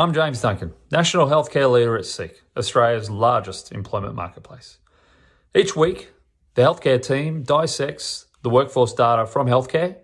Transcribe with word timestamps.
I'm 0.00 0.14
James 0.14 0.40
Duncan, 0.40 0.72
National 0.90 1.26
Healthcare 1.26 1.70
Leader 1.70 1.94
at 1.94 2.06
Seek, 2.06 2.40
Australia's 2.56 3.10
largest 3.10 3.70
employment 3.70 4.14
marketplace. 4.14 4.78
Each 5.54 5.76
week, 5.76 6.08
the 6.54 6.62
healthcare 6.62 7.02
team 7.02 7.42
dissects 7.42 8.24
the 8.40 8.48
workforce 8.48 8.94
data 8.94 9.26
from 9.26 9.46
healthcare 9.46 9.96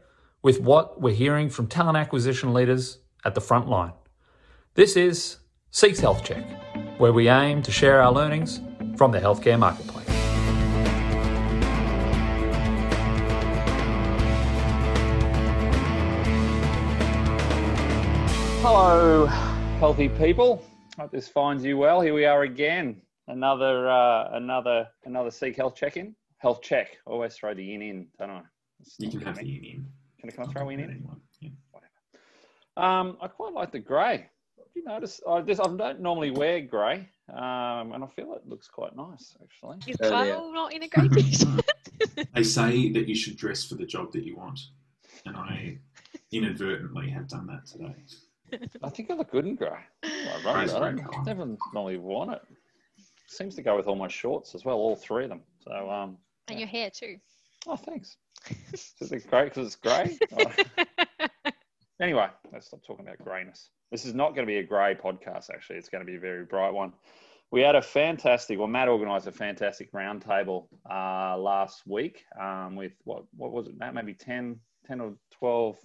with 0.43 0.61
what 0.61 1.01
we're 1.01 1.15
hearing 1.15 1.49
from 1.49 1.67
talent 1.67 1.97
acquisition 1.97 2.53
leaders 2.53 2.99
at 3.25 3.35
the 3.35 3.41
front 3.41 3.71
line. 3.71 3.95
This 4.75 4.99
is 4.99 5.39
Seek's 5.71 6.01
Health 6.01 6.23
Check, 6.23 6.45
where 6.99 7.15
we 7.15 7.31
aim 7.31 7.63
to 7.63 7.73
share 7.73 8.03
our 8.03 8.13
learnings 8.13 8.61
from 8.99 9.13
the 9.13 9.19
healthcare 9.19 9.59
marketplace. 9.59 10.05
Hello, 18.61 19.46
healthy 19.79 20.09
people. 20.09 20.65
Hope 20.99 21.11
this 21.13 21.29
finds 21.29 21.65
you 21.65 21.77
well. 21.77 22.01
Here 22.01 22.15
we 22.15 22.25
are 22.25 22.43
again. 22.43 23.01
Another, 23.29 23.89
uh, 23.91 24.31
another, 24.37 24.89
another 25.05 25.31
Seek 25.31 25.57
Health 25.57 25.75
check-in. 25.75 26.15
Health 26.39 26.63
check. 26.63 26.97
Always 27.07 27.35
throw 27.35 27.55
the 27.55 27.75
in 27.75 27.83
in, 27.83 28.07
don't 28.19 28.31
I? 28.31 28.43
It's 28.81 28.97
You 28.99 29.11
can 29.11 29.19
good 29.19 29.27
have 29.29 29.37
the 29.37 29.43
me. 29.45 29.49
union. 29.51 29.87
Can 30.21 30.31
I, 30.31 30.33
can 30.33 30.45
I 30.49 30.53
throw 30.53 30.69
in 30.71 30.81
in? 30.81 30.91
Anyone. 30.91 31.21
Yeah. 31.41 31.51
Um, 32.77 33.17
I 33.21 33.29
quite 33.29 33.53
like 33.53 33.73
the 33.73 33.79
grey. 33.79 34.27
You 34.75 34.85
notice 34.85 35.21
I 35.29 35.41
just 35.41 35.61
I 35.61 35.65
don't 35.75 36.01
normally 36.01 36.31
wear 36.31 36.61
grey, 36.61 37.09
um, 37.33 37.93
and 37.93 38.05
I 38.05 38.07
feel 38.15 38.35
it 38.35 38.47
looks 38.47 38.69
quite 38.69 38.95
nice 38.95 39.35
actually. 39.43 39.79
Is 39.91 39.97
Earlier. 40.03 40.35
Kyle 40.35 40.53
not 40.53 40.75
in 40.75 40.83
a 40.83 40.89
grey 40.89 41.09
t-shirt? 41.09 41.65
They 42.35 42.43
say 42.43 42.93
that 42.93 43.09
you 43.09 43.15
should 43.15 43.37
dress 43.39 43.65
for 43.65 43.77
the 43.77 43.87
job 43.87 44.13
that 44.13 44.25
you 44.25 44.37
want, 44.37 44.61
and 45.25 45.35
I 45.35 45.79
inadvertently 46.31 47.09
have 47.09 47.27
done 47.29 47.47
that 47.47 47.65
today. 47.65 47.95
I 48.83 48.89
think 48.91 49.11
I 49.11 49.15
look 49.15 49.31
good 49.31 49.47
in 49.47 49.57
grey. 49.57 49.71
I, 50.05 50.41
Grey's 50.43 50.73
I 50.73 50.77
a 50.77 50.81
don't 50.81 50.97
great 50.97 51.11
colour. 51.11 51.25
never 51.27 51.47
normally 51.73 51.99
worn 51.99 52.31
it. 52.31 52.43
Seems 53.27 53.55
to 53.57 53.63
go 53.63 53.77
with 53.77 53.87
all 53.87 53.97
my 53.97 54.09
shorts 54.09 54.55
as 54.55 54.65
well, 54.65 54.77
all 54.77 54.97
three 54.97 55.25
of 55.25 55.31
them. 55.31 55.43
So 55.61 55.91
um, 55.91 56.17
and 56.49 56.59
your 56.59 56.69
hair 56.69 56.91
too. 56.91 57.17
oh 57.67 57.77
thanks. 57.77 58.17
Is 58.73 59.13
it 59.13 59.29
great 59.29 59.45
because 59.55 59.67
it's 59.67 59.77
grey? 59.77 60.17
Oh. 60.39 61.27
Anyway, 62.01 62.27
let's 62.53 62.67
stop 62.67 62.81
talking 62.87 63.07
about 63.07 63.19
greyness. 63.25 63.71
This 63.91 64.05
is 64.05 64.13
not 64.13 64.35
going 64.35 64.47
to 64.47 64.51
be 64.53 64.59
a 64.59 64.63
grey 64.63 64.95
podcast, 64.95 65.49
actually. 65.49 65.77
It's 65.77 65.89
going 65.89 66.05
to 66.05 66.11
be 66.11 66.17
a 66.17 66.21
very 66.21 66.45
bright 66.45 66.75
one. 66.75 66.93
We 67.51 67.63
had 67.63 67.75
a 67.75 67.81
fantastic, 67.81 68.59
well, 68.59 68.69
Matt 68.69 68.89
organised 68.89 69.27
a 69.29 69.33
fantastic 69.33 69.91
roundtable 69.93 70.67
uh, 70.91 71.39
last 71.39 71.87
week 71.87 72.25
um, 72.39 72.77
with 72.77 72.93
what 73.05 73.25
what 73.35 73.51
was 73.53 73.69
it, 73.69 73.79
Matt? 73.79 73.95
Maybe 73.95 74.13
10, 74.13 74.61
10 74.87 75.01
or 75.01 75.15
12 75.31 75.79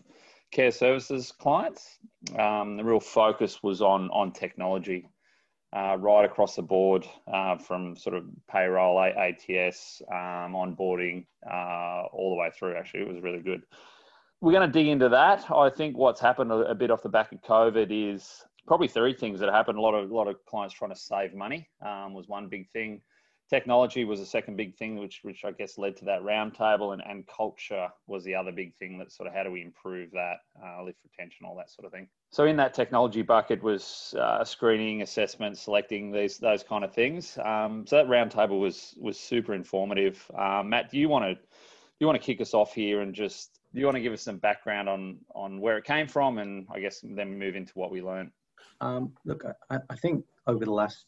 care 0.51 0.71
services 0.71 1.31
clients. 1.31 1.97
Um, 2.37 2.77
the 2.77 2.83
real 2.83 2.99
focus 2.99 3.63
was 3.63 3.81
on, 3.81 4.09
on 4.11 4.31
technology 4.31 5.07
uh, 5.75 5.97
right 5.97 6.25
across 6.25 6.55
the 6.55 6.61
board 6.61 7.07
uh, 7.31 7.57
from 7.57 7.95
sort 7.95 8.15
of 8.15 8.25
payroll, 8.49 8.99
ATS, 8.99 10.01
um, 10.11 10.53
onboarding, 10.53 11.25
uh, 11.49 12.03
all 12.11 12.31
the 12.31 12.41
way 12.41 12.51
through. 12.57 12.75
Actually, 12.75 13.01
it 13.01 13.07
was 13.07 13.23
really 13.23 13.41
good 13.41 13.63
we're 14.41 14.51
going 14.51 14.67
to 14.67 14.71
dig 14.71 14.87
into 14.87 15.07
that. 15.07 15.49
I 15.51 15.69
think 15.69 15.95
what's 15.95 16.19
happened 16.19 16.51
a, 16.51 16.55
a 16.71 16.75
bit 16.75 16.91
off 16.91 17.03
the 17.03 17.09
back 17.09 17.31
of 17.31 17.41
COVID 17.41 18.13
is 18.13 18.43
probably 18.67 18.87
three 18.87 19.13
things 19.13 19.39
that 19.39 19.49
happened. 19.49 19.77
A 19.77 19.81
lot 19.81 19.93
of 19.93 20.09
a 20.09 20.13
lot 20.13 20.27
of 20.27 20.35
clients 20.45 20.73
trying 20.73 20.91
to 20.91 20.99
save 20.99 21.33
money 21.33 21.69
um, 21.85 22.13
was 22.13 22.27
one 22.27 22.49
big 22.49 22.69
thing. 22.71 23.01
Technology 23.51 24.05
was 24.05 24.21
the 24.21 24.25
second 24.25 24.55
big 24.55 24.73
thing, 24.77 24.95
which 24.95 25.19
which 25.23 25.43
I 25.43 25.51
guess 25.51 25.77
led 25.77 25.97
to 25.97 26.05
that 26.05 26.21
roundtable, 26.21 26.93
and 26.93 27.03
and 27.05 27.27
culture 27.27 27.89
was 28.07 28.23
the 28.23 28.33
other 28.33 28.53
big 28.53 28.73
thing. 28.75 28.97
That 28.97 29.11
sort 29.11 29.27
of 29.27 29.35
how 29.35 29.43
do 29.43 29.51
we 29.51 29.61
improve 29.61 30.09
that, 30.11 30.37
uh, 30.63 30.81
lift 30.85 30.99
retention, 31.03 31.45
all 31.45 31.57
that 31.57 31.69
sort 31.69 31.85
of 31.85 31.91
thing. 31.91 32.07
So 32.29 32.45
in 32.45 32.55
that 32.55 32.73
technology 32.73 33.23
bucket 33.23 33.61
was 33.61 34.15
uh, 34.17 34.45
screening, 34.45 35.01
assessment, 35.01 35.57
selecting 35.57 36.13
these 36.13 36.37
those 36.37 36.63
kind 36.63 36.85
of 36.85 36.93
things. 36.93 37.37
Um, 37.43 37.85
so 37.85 37.97
that 37.97 38.07
roundtable 38.07 38.61
was 38.61 38.95
was 38.97 39.19
super 39.19 39.53
informative. 39.53 40.25
Uh, 40.33 40.63
Matt, 40.63 40.89
do 40.89 40.97
you 40.97 41.09
want 41.09 41.25
to 41.25 41.37
you 41.99 42.07
want 42.07 42.19
to 42.19 42.25
kick 42.25 42.39
us 42.39 42.53
off 42.53 42.73
here 42.73 43.01
and 43.01 43.13
just 43.13 43.59
do 43.73 43.81
you 43.81 43.85
want 43.85 43.97
to 43.97 44.01
give 44.01 44.13
us 44.13 44.21
some 44.21 44.37
background 44.37 44.87
on 44.87 45.17
on 45.35 45.59
where 45.59 45.77
it 45.77 45.83
came 45.83 46.07
from 46.07 46.37
and 46.37 46.67
I 46.73 46.79
guess 46.79 47.01
then 47.03 47.37
move 47.37 47.57
into 47.57 47.73
what 47.73 47.91
we 47.91 48.01
learned? 48.01 48.31
Um, 48.79 49.11
look, 49.25 49.43
I, 49.69 49.77
I 49.89 49.95
think 49.97 50.23
over 50.47 50.63
the 50.63 50.71
last 50.71 51.05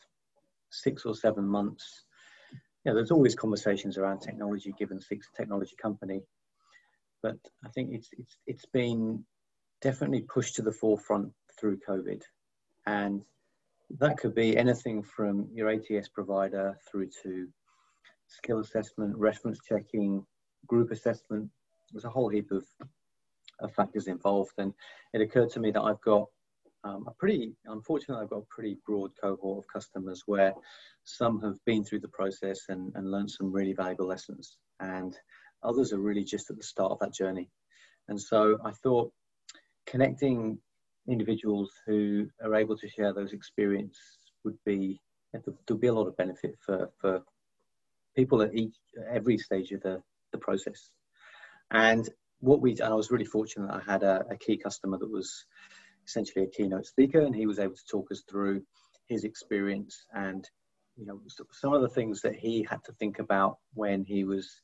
six 0.71 1.05
or 1.05 1.15
seven 1.15 1.47
months, 1.47 2.03
you 2.83 2.91
know, 2.91 2.95
there's 2.95 3.11
always 3.11 3.35
conversations 3.35 3.97
around 3.97 4.19
technology, 4.19 4.73
given 4.77 4.99
Seek's 4.99 5.29
Technology 5.35 5.75
Company, 5.81 6.21
but 7.21 7.37
I 7.65 7.69
think 7.69 7.91
it's 7.93 8.09
it's 8.17 8.37
it's 8.45 8.65
been 8.65 9.23
definitely 9.81 10.21
pushed 10.21 10.55
to 10.55 10.61
the 10.61 10.71
forefront 10.71 11.31
through 11.57 11.79
COVID, 11.87 12.21
and 12.85 13.21
that 13.99 14.17
could 14.17 14.35
be 14.35 14.57
anything 14.57 15.01
from 15.03 15.47
your 15.53 15.69
ATS 15.69 16.09
provider 16.09 16.77
through 16.89 17.09
to 17.23 17.47
skill 18.27 18.59
assessment, 18.59 19.15
reference 19.15 19.59
checking, 19.67 20.25
group 20.67 20.91
assessment. 20.91 21.49
There's 21.91 22.05
a 22.05 22.09
whole 22.09 22.29
heap 22.29 22.51
of, 22.51 22.65
of 23.59 23.73
factors 23.73 24.07
involved, 24.07 24.53
and 24.57 24.73
it 25.13 25.21
occurred 25.21 25.51
to 25.51 25.59
me 25.59 25.71
that 25.71 25.81
I've 25.81 26.01
got 26.01 26.27
um, 26.83 27.05
a 27.07 27.11
pretty, 27.11 27.53
unfortunately, 27.65 28.23
I've 28.23 28.29
got 28.29 28.39
a 28.39 28.55
pretty 28.55 28.77
broad 28.85 29.11
cohort 29.19 29.63
of 29.63 29.67
customers 29.71 30.23
where 30.25 30.53
some 31.03 31.41
have 31.41 31.57
been 31.65 31.83
through 31.83 32.01
the 32.01 32.09
process 32.09 32.61
and, 32.69 32.91
and 32.95 33.11
learned 33.11 33.31
some 33.31 33.51
really 33.51 33.73
valuable 33.73 34.07
lessons, 34.07 34.57
and 34.79 35.17
others 35.63 35.93
are 35.93 35.99
really 35.99 36.23
just 36.23 36.49
at 36.49 36.57
the 36.57 36.63
start 36.63 36.91
of 36.91 36.99
that 36.99 37.13
journey. 37.13 37.49
And 38.09 38.19
so 38.19 38.57
I 38.65 38.71
thought 38.71 39.11
connecting 39.85 40.57
individuals 41.07 41.71
who 41.85 42.27
are 42.43 42.55
able 42.55 42.77
to 42.77 42.89
share 42.89 43.13
those 43.13 43.33
experiences 43.33 43.97
would 44.43 44.57
be, 44.65 44.99
there'll 45.31 45.79
be 45.79 45.87
a 45.87 45.93
lot 45.93 46.07
of 46.07 46.17
benefit 46.17 46.55
for, 46.65 46.89
for 46.99 47.21
people 48.15 48.41
at 48.41 48.53
each, 48.53 48.75
every 49.09 49.37
stage 49.37 49.71
of 49.71 49.81
the, 49.81 50.01
the 50.31 50.37
process. 50.37 50.89
And 51.71 52.07
what 52.39 52.61
we, 52.61 52.71
and 52.71 52.81
I 52.81 52.93
was 52.93 53.09
really 53.09 53.25
fortunate 53.25 53.71
I 53.71 53.79
had 53.89 54.03
a, 54.03 54.25
a 54.29 54.37
key 54.37 54.57
customer 54.57 54.97
that 54.97 55.09
was 55.09 55.45
essentially 56.05 56.45
a 56.45 56.49
keynote 56.49 56.85
speaker, 56.85 57.21
and 57.21 57.35
he 57.35 57.45
was 57.45 57.59
able 57.59 57.75
to 57.75 57.85
talk 57.89 58.11
us 58.11 58.23
through 58.29 58.61
his 59.07 59.23
experience 59.23 60.05
and 60.13 60.49
you 60.95 61.05
know 61.05 61.19
some 61.51 61.73
of 61.73 61.81
the 61.81 61.89
things 61.89 62.21
that 62.21 62.35
he 62.35 62.65
had 62.69 62.83
to 62.83 62.93
think 62.93 63.19
about 63.19 63.57
when 63.73 64.05
he 64.05 64.23
was 64.23 64.61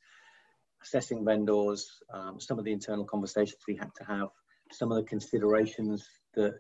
assessing 0.82 1.26
vendors, 1.26 1.90
um, 2.14 2.40
some 2.40 2.58
of 2.58 2.66
the 2.66 2.72
internal 2.72 3.04
conversations 3.04 3.60
he 3.68 3.76
had 3.76 3.94
to 3.96 4.04
have, 4.06 4.30
some 4.72 4.92
of 4.92 4.98
the 4.98 5.04
considerations 5.04 6.08
that 6.36 6.56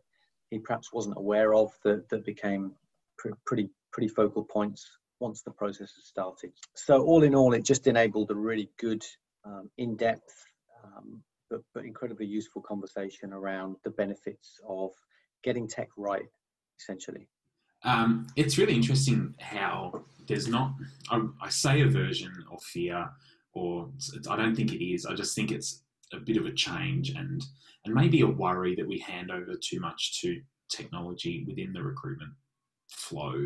he 0.50 0.60
perhaps 0.60 0.92
wasn't 0.92 1.16
aware 1.18 1.54
of 1.54 1.72
that, 1.84 2.10
that 2.10 2.26
became 2.26 2.74
pr- 3.18 3.30
pretty 3.46 3.70
pretty 3.92 4.08
focal 4.08 4.44
points 4.44 4.90
once 5.20 5.42
the 5.42 5.52
process 5.52 5.92
had 5.96 6.04
started. 6.04 6.52
So 6.76 7.04
all 7.04 7.24
in 7.24 7.36
all, 7.36 7.54
it 7.54 7.64
just 7.64 7.88
enabled 7.88 8.32
a 8.32 8.36
really 8.36 8.70
good, 8.78 9.04
um, 9.44 9.70
in-depth, 9.78 10.46
um, 10.84 11.22
but, 11.50 11.62
but 11.74 11.86
incredibly 11.86 12.26
useful 12.26 12.62
conversation 12.62 13.34
around 13.34 13.76
the 13.84 13.92
benefits 13.92 14.60
of 14.68 14.92
getting 15.44 15.68
tech 15.68 15.90
right, 15.98 16.28
essentially. 16.80 17.28
Um, 17.84 18.28
it's 18.36 18.58
really 18.58 18.76
interesting 18.76 19.34
how 19.40 20.04
there's 20.28 20.48
not, 20.48 20.74
I, 21.10 21.22
I 21.42 21.50
say 21.50 21.82
aversion 21.82 22.34
or 22.52 22.60
fear, 22.60 23.10
or 23.54 23.90
I 24.30 24.36
don't 24.36 24.56
think 24.56 24.74
it 24.74 24.84
is. 24.84 25.06
I 25.06 25.14
just 25.16 25.36
think 25.36 25.52
it's 25.52 25.84
a 26.14 26.20
bit 26.20 26.38
of 26.38 26.46
a 26.46 26.52
change 26.52 27.12
and 27.12 27.44
and 27.86 27.94
maybe 27.94 28.22
a 28.22 28.28
worry 28.28 28.76
that 28.76 28.88
we 28.88 29.00
hand 29.00 29.32
over 29.32 29.54
too 29.56 29.80
much 29.80 30.20
to 30.22 30.42
technology 30.70 31.46
within 31.48 31.72
the 31.72 31.82
recruitment 31.82 32.32
flow 32.92 33.46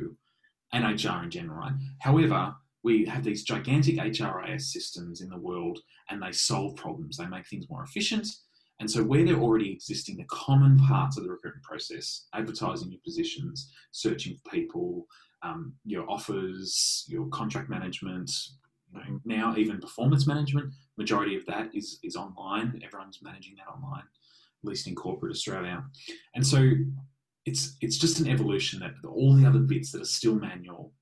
and 0.74 0.84
HR 0.84 1.24
in 1.24 1.30
general. 1.30 1.60
Right? 1.60 1.74
However, 2.00 2.56
we 2.84 3.06
have 3.06 3.24
these 3.24 3.44
gigantic 3.44 3.96
HRIS 3.96 4.62
systems 4.62 5.22
in 5.22 5.30
the 5.30 5.38
world 5.38 5.80
and 6.10 6.22
they 6.22 6.32
solve 6.32 6.76
problems. 6.76 7.18
They 7.18 7.26
make 7.26 7.48
things 7.48 7.70
more 7.70 7.84
efficient. 7.84 8.28
And 8.80 8.90
so, 8.90 9.04
where 9.04 9.24
they're 9.24 9.40
already 9.40 9.72
existing, 9.72 10.18
the 10.18 10.26
common 10.26 10.78
parts 10.78 11.18
of 11.18 11.24
the 11.24 11.30
recruitment 11.30 11.64
process, 11.64 12.26
advertising 12.34 12.92
your 12.92 13.00
positions, 13.06 13.72
searching 13.92 14.38
for 14.44 14.52
people, 14.52 15.08
um, 15.42 15.74
your 15.86 16.10
offers, 16.10 17.06
your 17.08 17.28
contract 17.28 17.70
management, 17.70 18.32
you 18.92 19.00
know, 19.00 19.20
now 19.26 19.56
even 19.56 19.80
performance 19.80 20.28
management, 20.28 20.74
majority 20.98 21.38
of 21.38 21.46
that 21.46 21.70
is, 21.74 22.00
is 22.04 22.16
online. 22.16 22.82
Everyone's 22.84 23.20
managing 23.22 23.56
that 23.58 23.72
online, 23.72 24.04
at 24.04 24.68
least 24.68 24.88
in 24.88 24.96
corporate 24.96 25.32
Australia. 25.32 25.84
And 26.36 26.46
so, 26.46 26.72
it's, 27.46 27.78
it's 27.80 27.98
just 27.98 28.20
an 28.20 28.28
evolution 28.28 28.80
that 28.80 28.94
all 29.08 29.34
the 29.36 29.46
other 29.46 29.60
bits 29.60 29.92
that 29.92 30.02
are 30.02 30.06
still 30.06 30.36
manual 30.36 30.94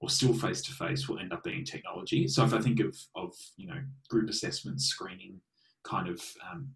or 0.00 0.08
still 0.08 0.32
face 0.32 0.62
to 0.62 0.72
face 0.72 1.08
will 1.08 1.18
end 1.18 1.32
up 1.32 1.44
being 1.44 1.64
technology. 1.64 2.26
So 2.26 2.44
if 2.44 2.54
I 2.54 2.60
think 2.60 2.80
of, 2.80 2.96
of 3.14 3.34
you 3.56 3.68
know 3.68 3.80
group 4.08 4.28
assessments, 4.28 4.86
screening 4.86 5.40
kind 5.84 6.08
of 6.08 6.22
um, 6.50 6.68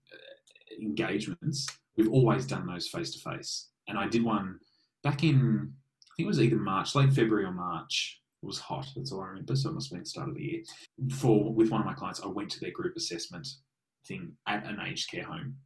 engagements, 0.80 1.66
we've 1.96 2.10
always 2.10 2.46
done 2.46 2.66
those 2.66 2.88
face 2.88 3.12
to 3.12 3.30
face. 3.30 3.68
And 3.88 3.98
I 3.98 4.08
did 4.08 4.24
one 4.24 4.58
back 5.02 5.24
in 5.24 5.72
I 6.14 6.16
think 6.16 6.26
it 6.26 6.28
was 6.28 6.40
either 6.40 6.56
March, 6.56 6.94
late 6.94 7.12
February 7.12 7.44
or 7.44 7.50
March. 7.50 8.20
It 8.40 8.46
was 8.46 8.60
hot. 8.60 8.86
That's 8.94 9.10
all 9.10 9.22
I 9.22 9.28
remember. 9.28 9.56
So 9.56 9.70
it 9.70 9.72
must 9.72 9.88
have 9.88 9.96
been 9.96 10.04
the 10.04 10.08
start 10.08 10.28
of 10.28 10.36
the 10.36 10.42
year. 10.42 10.62
For 11.10 11.52
with 11.52 11.70
one 11.70 11.80
of 11.80 11.86
my 11.86 11.92
clients, 11.92 12.20
I 12.22 12.28
went 12.28 12.50
to 12.50 12.60
their 12.60 12.70
group 12.70 12.94
assessment 12.96 13.48
thing 14.06 14.32
at 14.46 14.64
an 14.64 14.78
aged 14.86 15.10
care 15.10 15.24
home, 15.24 15.56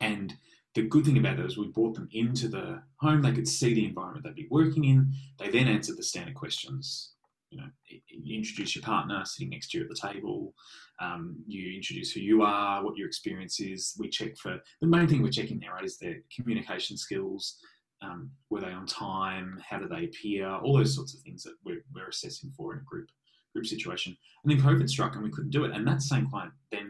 and 0.00 0.34
the 0.76 0.82
good 0.82 1.06
thing 1.06 1.16
about 1.16 1.40
it 1.40 1.46
is 1.46 1.56
we 1.56 1.68
brought 1.68 1.94
them 1.94 2.08
into 2.12 2.48
the 2.48 2.82
home. 3.00 3.22
They 3.22 3.32
could 3.32 3.48
see 3.48 3.72
the 3.72 3.86
environment 3.86 4.26
they'd 4.26 4.34
be 4.34 4.46
working 4.50 4.84
in. 4.84 5.10
They 5.38 5.48
then 5.48 5.68
answered 5.68 5.96
the 5.96 6.02
standard 6.02 6.34
questions. 6.34 7.14
You 7.48 7.58
know, 7.58 7.68
you 7.88 8.36
introduce 8.36 8.76
your 8.76 8.82
partner 8.82 9.22
sitting 9.24 9.48
next 9.48 9.70
to 9.70 9.78
you 9.78 9.84
at 9.84 9.88
the 9.88 10.08
table. 10.08 10.52
Um, 11.00 11.36
you 11.46 11.74
introduce 11.74 12.12
who 12.12 12.20
you 12.20 12.42
are, 12.42 12.84
what 12.84 12.98
your 12.98 13.06
experience 13.06 13.58
is. 13.58 13.94
We 13.98 14.10
check 14.10 14.36
for 14.36 14.58
the 14.82 14.86
main 14.86 15.08
thing 15.08 15.22
we're 15.22 15.30
checking 15.30 15.60
now 15.60 15.72
right, 15.72 15.84
is 15.84 15.96
their 15.96 16.16
communication 16.34 16.98
skills. 16.98 17.56
Um, 18.02 18.30
were 18.50 18.60
they 18.60 18.72
on 18.72 18.86
time? 18.86 19.58
How 19.66 19.78
do 19.78 19.88
they 19.88 20.04
appear? 20.04 20.46
All 20.46 20.76
those 20.76 20.94
sorts 20.94 21.14
of 21.14 21.20
things 21.20 21.42
that 21.44 21.54
we're, 21.64 21.84
we're 21.94 22.08
assessing 22.08 22.52
for 22.54 22.74
in 22.74 22.80
a 22.80 22.84
group 22.84 23.08
group 23.54 23.66
situation. 23.66 24.14
And 24.44 24.52
then 24.52 24.60
COVID 24.60 24.90
struck 24.90 25.14
and 25.14 25.24
we 25.24 25.30
couldn't 25.30 25.52
do 25.52 25.64
it. 25.64 25.72
And 25.72 25.88
that 25.88 26.02
same 26.02 26.28
client 26.28 26.52
then 26.70 26.85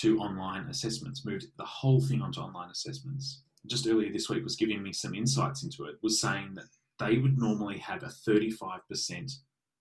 to 0.00 0.18
online 0.18 0.66
assessments, 0.68 1.24
moved 1.24 1.46
the 1.56 1.64
whole 1.64 2.00
thing 2.00 2.22
onto 2.22 2.40
online 2.40 2.70
assessments. 2.70 3.42
Just 3.66 3.86
earlier 3.86 4.12
this 4.12 4.28
week 4.28 4.42
was 4.42 4.56
giving 4.56 4.82
me 4.82 4.92
some 4.92 5.14
insights 5.14 5.62
into 5.62 5.84
it, 5.84 5.96
was 6.02 6.20
saying 6.20 6.54
that 6.54 6.64
they 6.98 7.18
would 7.18 7.38
normally 7.38 7.78
have 7.78 8.02
a 8.02 8.06
35% 8.06 9.32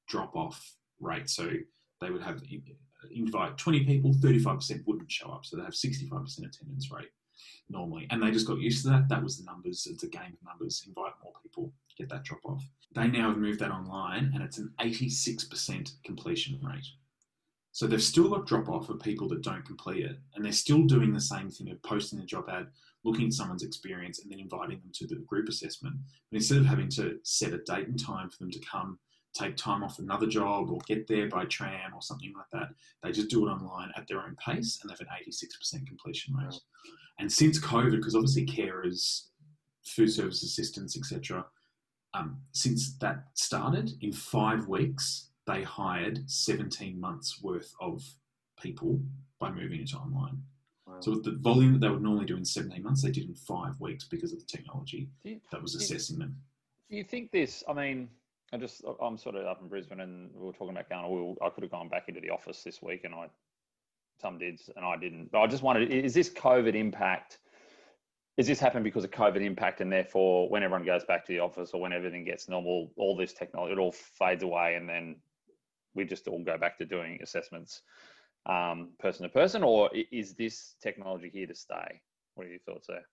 drop 0.08 0.36
off 0.36 0.76
rate. 1.00 1.30
So 1.30 1.50
they 2.02 2.10
would 2.10 2.22
have 2.22 2.42
invite 3.12 3.58
20 3.58 3.86
people, 3.86 4.14
35% 4.14 4.86
wouldn't 4.86 5.12
show 5.12 5.30
up. 5.30 5.46
So 5.46 5.58
they 5.58 5.64
have 5.64 5.74
65% 5.74 6.38
attendance 6.38 6.92
rate 6.92 7.10
normally. 7.70 8.08
And 8.10 8.22
they 8.22 8.32
just 8.32 8.48
got 8.48 8.60
used 8.60 8.84
to 8.84 8.90
that. 8.90 9.10
That 9.10 9.24
was 9.24 9.38
the 9.38 9.46
numbers. 9.46 9.88
It's 9.90 10.04
a 10.04 10.08
game 10.08 10.34
of 10.34 10.46
numbers. 10.46 10.84
Invite 10.88 11.14
more 11.24 11.34
people, 11.42 11.72
get 11.98 12.10
that 12.10 12.24
drop 12.24 12.42
off. 12.46 12.64
They 12.94 13.08
now 13.08 13.30
have 13.30 13.38
moved 13.38 13.60
that 13.60 13.72
online 13.72 14.32
and 14.34 14.44
it's 14.44 14.58
an 14.58 14.74
86% 14.82 15.92
completion 16.04 16.60
rate. 16.62 16.86
So 17.72 17.88
they've 17.88 18.02
still 18.02 18.30
got 18.30 18.48
drop 18.48 18.68
off 18.68 18.90
of 18.90 19.00
people 19.00 19.28
that 19.30 19.44
don't 19.44 19.66
complete 19.66 20.06
it, 20.06 20.18
and 20.34 20.44
they're 20.44 20.52
still 20.52 20.84
doing 20.84 21.14
the 21.14 21.22
same 21.22 21.50
thing 21.50 21.70
of 21.70 21.82
posting 21.84 22.20
the 22.20 22.26
job 22.26 22.46
ad, 22.50 22.68
looking 23.04 23.28
at 23.28 23.34
someone's 23.34 23.64
experience, 23.64 24.20
and 24.20 24.32
then 24.32 24.40
inviting 24.40 24.80
them 24.80 24.92
to 24.94 25.08
the 25.08 25.16
group 25.28 25.48
assessment. 25.48 25.96
But 26.32 26.38
instead 26.38 26.58
of 26.58 26.66
having 26.66 26.90
to 26.90 27.20
set 27.24 27.54
a 27.54 27.60
date 27.60 27.88
and 27.88 28.04
time 28.04 28.30
for 28.30 28.38
them 28.40 28.52
to 28.52 28.60
come, 28.60 29.00
take 29.34 29.56
time 29.56 29.84
off 29.84 30.00
another 30.00 30.26
job, 30.26 30.70
or 30.72 30.80
get 30.88 31.08
there 31.08 31.30
by 31.30 31.46
tram 31.46 31.94
or 31.94 32.02
something 32.02 32.34
like 32.36 32.50
that, 32.54 32.70
they 33.04 33.12
just 33.12 33.30
do 33.30 33.48
it 33.48 33.52
online 33.52 33.92
at 33.96 34.08
their 34.08 34.22
own 34.22 34.36
pace, 34.44 34.80
and 34.82 34.90
they've 34.90 35.00
an 35.02 35.08
86% 35.28 35.88
completion 35.88 36.36
rate. 36.36 36.60
And 37.20 37.32
since 37.32 37.60
COVID, 37.60 37.92
because 37.92 38.16
obviously 38.16 38.46
carers, 38.46 39.28
food 39.86 40.12
service 40.12 40.44
assistants, 40.44 40.98
etc., 40.98 41.46
um, 42.16 42.42
since 42.54 42.98
that 42.98 43.26
started, 43.36 43.92
in 44.02 44.12
five 44.12 44.68
weeks, 44.68 45.30
they 45.50 45.64
hired 45.64 46.30
17 46.30 47.00
months 47.00 47.42
worth 47.42 47.74
of 47.82 48.04
people 48.62 49.00
by 49.40 49.50
moving 49.50 49.82
it 49.82 49.94
online. 49.96 50.38
Wow. 50.86 50.98
So 51.00 51.16
the 51.16 51.38
volume 51.40 51.74
that 51.74 51.80
they 51.80 51.90
would 51.90 52.04
normally 52.04 52.26
do 52.26 52.38
in 52.38 52.46
17 52.46 52.84
months, 52.84 53.02
they 53.02 53.12
did 53.12 53.28
in 53.28 53.36
five 53.36 53.80
weeks 53.80 54.06
because 54.06 54.32
of 54.32 54.40
the 54.40 54.46
technology 54.46 55.10
you, 55.24 55.40
that 55.52 55.62
was 55.62 55.76
assessing 55.76 56.18
you, 56.18 56.20
them. 56.22 56.36
Do 56.90 56.98
you 56.98 57.04
think 57.04 57.32
this? 57.32 57.64
I 57.68 57.74
mean, 57.74 58.10
I 58.54 58.58
just 58.58 58.84
I'm 59.02 59.18
sort 59.18 59.36
of 59.36 59.46
up 59.46 59.62
in 59.62 59.68
Brisbane, 59.68 60.02
and 60.02 60.30
we 60.34 60.46
were 60.46 60.54
talking 60.54 60.72
about 60.72 60.90
going. 60.90 61.06
Oh, 61.06 61.46
I 61.46 61.50
could 61.50 61.64
have 61.64 61.72
gone 61.72 61.90
back 61.90 62.06
into 62.08 62.22
the 62.22 62.30
office 62.30 62.64
this 62.64 62.82
week, 62.82 63.02
and 63.04 63.14
I 63.14 63.28
some 64.20 64.38
did, 64.38 64.60
and 64.76 64.86
I 64.86 64.98
didn't. 64.98 65.32
But 65.32 65.42
I 65.42 65.48
just 65.48 65.64
wondered: 65.64 65.92
is 65.92 66.14
this 66.14 66.30
COVID 66.30 66.76
impact? 66.76 67.40
Is 68.38 68.48
this 68.48 68.60
happening 68.60 68.84
because 68.84 69.04
of 69.04 69.12
COVID 69.12 69.42
impact, 69.42 69.82
and 69.82 69.92
therefore, 69.92 70.50
when 70.50 70.64
everyone 70.64 70.86
goes 70.86 71.04
back 71.04 71.26
to 71.26 71.34
the 71.34 71.40
office 71.40 71.72
or 71.74 71.82
when 71.82 71.94
everything 71.94 72.24
gets 72.24 72.50
normal, 72.50 72.92
all 72.98 73.16
this 73.16 73.34
technology 73.34 73.74
it 73.74 73.80
all 73.80 73.92
fades 73.92 74.44
away, 74.44 74.76
and 74.76 74.90
then 74.90 75.16
we 76.00 76.06
just 76.06 76.28
all 76.28 76.44
go 76.44 76.58
back 76.58 76.78
to 76.78 76.86
doing 76.86 77.20
assessments 77.22 77.82
um, 78.46 78.90
person 79.00 79.24
to 79.24 79.30
person, 79.30 79.64
or 79.64 79.90
is 80.12 80.34
this 80.34 80.76
technology 80.82 81.30
here 81.30 81.46
to 81.46 81.54
stay? 81.54 82.02
What 82.36 82.48
are 82.48 82.50
your 82.50 82.60
thoughts 82.60 82.88
there? 82.88 83.06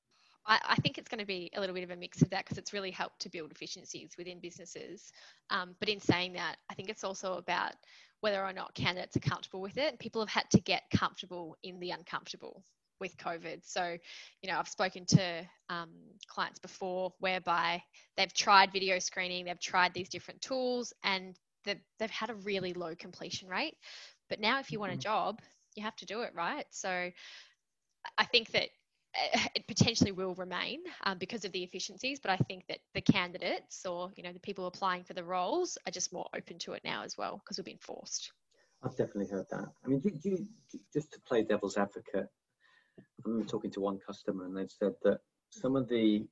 I, 0.48 0.76
think 0.76 0.96
it's 0.96 1.08
going 1.08 1.18
to 1.18 1.26
be 1.26 1.50
a 1.56 1.60
little 1.60 1.74
bit 1.74 1.82
of 1.82 1.90
a 1.90 1.96
mix 1.96 2.22
of 2.22 2.30
that 2.30 2.44
because 2.44 2.56
it's 2.56 2.72
really 2.72 2.92
helped 2.92 3.18
to 3.22 3.28
build 3.28 3.50
efficiencies 3.50 4.12
within 4.16 4.38
businesses. 4.38 5.10
Um, 5.50 5.74
but 5.80 5.88
in 5.88 5.98
saying 5.98 6.34
that, 6.34 6.58
I 6.70 6.74
think 6.74 6.88
it's 6.88 7.02
also 7.02 7.34
about 7.34 7.72
whether 8.20 8.40
or 8.44 8.52
not 8.52 8.72
candidates 8.72 9.16
are 9.16 9.28
comfortable 9.28 9.60
with 9.60 9.76
it. 9.76 9.98
People 9.98 10.22
have 10.22 10.28
had 10.28 10.48
to 10.52 10.60
get 10.60 10.84
comfortable 10.96 11.56
in 11.64 11.80
the 11.80 11.90
uncomfortable 11.90 12.62
with 13.00 13.16
COVID. 13.16 13.60
So, 13.64 13.96
you 14.40 14.50
know, 14.50 14.58
I've 14.58 14.68
spoken 14.68 15.04
to 15.06 15.46
um, 15.68 15.90
clients 16.28 16.60
before 16.60 17.12
whereby 17.18 17.82
they've 18.16 18.32
tried 18.32 18.72
video 18.72 19.00
screening, 19.00 19.46
they've 19.46 19.60
tried 19.60 19.94
these 19.94 20.08
different 20.08 20.40
tools, 20.40 20.92
and 21.02 21.36
they've, 21.66 21.80
they've 21.98 22.10
had 22.10 22.30
a 22.30 22.34
really 22.34 22.72
low 22.72 22.94
completion 22.94 23.48
rate. 23.48 23.74
But 24.30 24.40
now, 24.40 24.58
if 24.60 24.72
you 24.72 24.80
want 24.80 24.92
a 24.92 24.94
mm-hmm. 24.94 25.02
job, 25.02 25.40
you 25.74 25.82
have 25.82 25.96
to 25.96 26.06
do 26.06 26.22
it, 26.22 26.32
right? 26.34 26.64
So 26.70 27.10
I 28.18 28.24
think 28.24 28.50
that 28.52 28.68
eh, 29.14 29.48
it 29.54 29.66
potentially 29.66 30.12
will 30.12 30.34
remain 30.34 30.80
um, 31.04 31.18
because 31.18 31.44
of 31.44 31.52
the 31.52 31.62
efficiencies, 31.62 32.18
but 32.20 32.30
I 32.30 32.36
think 32.38 32.64
that 32.68 32.78
the 32.94 33.02
candidates 33.02 33.84
or 33.84 34.10
you 34.16 34.22
know 34.22 34.32
the 34.32 34.40
people 34.40 34.66
applying 34.66 35.04
for 35.04 35.12
the 35.12 35.24
roles 35.24 35.76
are 35.86 35.92
just 35.92 36.12
more 36.12 36.26
open 36.34 36.58
to 36.60 36.72
it 36.72 36.82
now 36.84 37.02
as 37.04 37.16
well 37.18 37.40
because 37.44 37.58
we've 37.58 37.66
been 37.66 37.78
forced. 37.78 38.32
I've 38.82 38.96
definitely 38.96 39.28
heard 39.28 39.46
that. 39.50 39.66
I 39.84 39.88
mean, 39.88 40.00
do, 40.00 40.10
do 40.10 40.30
you, 40.30 40.46
just 40.92 41.12
to 41.12 41.20
play 41.26 41.42
devil's 41.42 41.76
advocate, 41.76 42.28
I 42.98 43.02
remember 43.24 43.46
talking 43.46 43.70
to 43.72 43.80
one 43.80 43.98
customer 43.98 44.44
and 44.44 44.56
they 44.56 44.66
said 44.68 44.92
that 45.02 45.20
some 45.50 45.76
of 45.76 45.88
the 45.88 46.26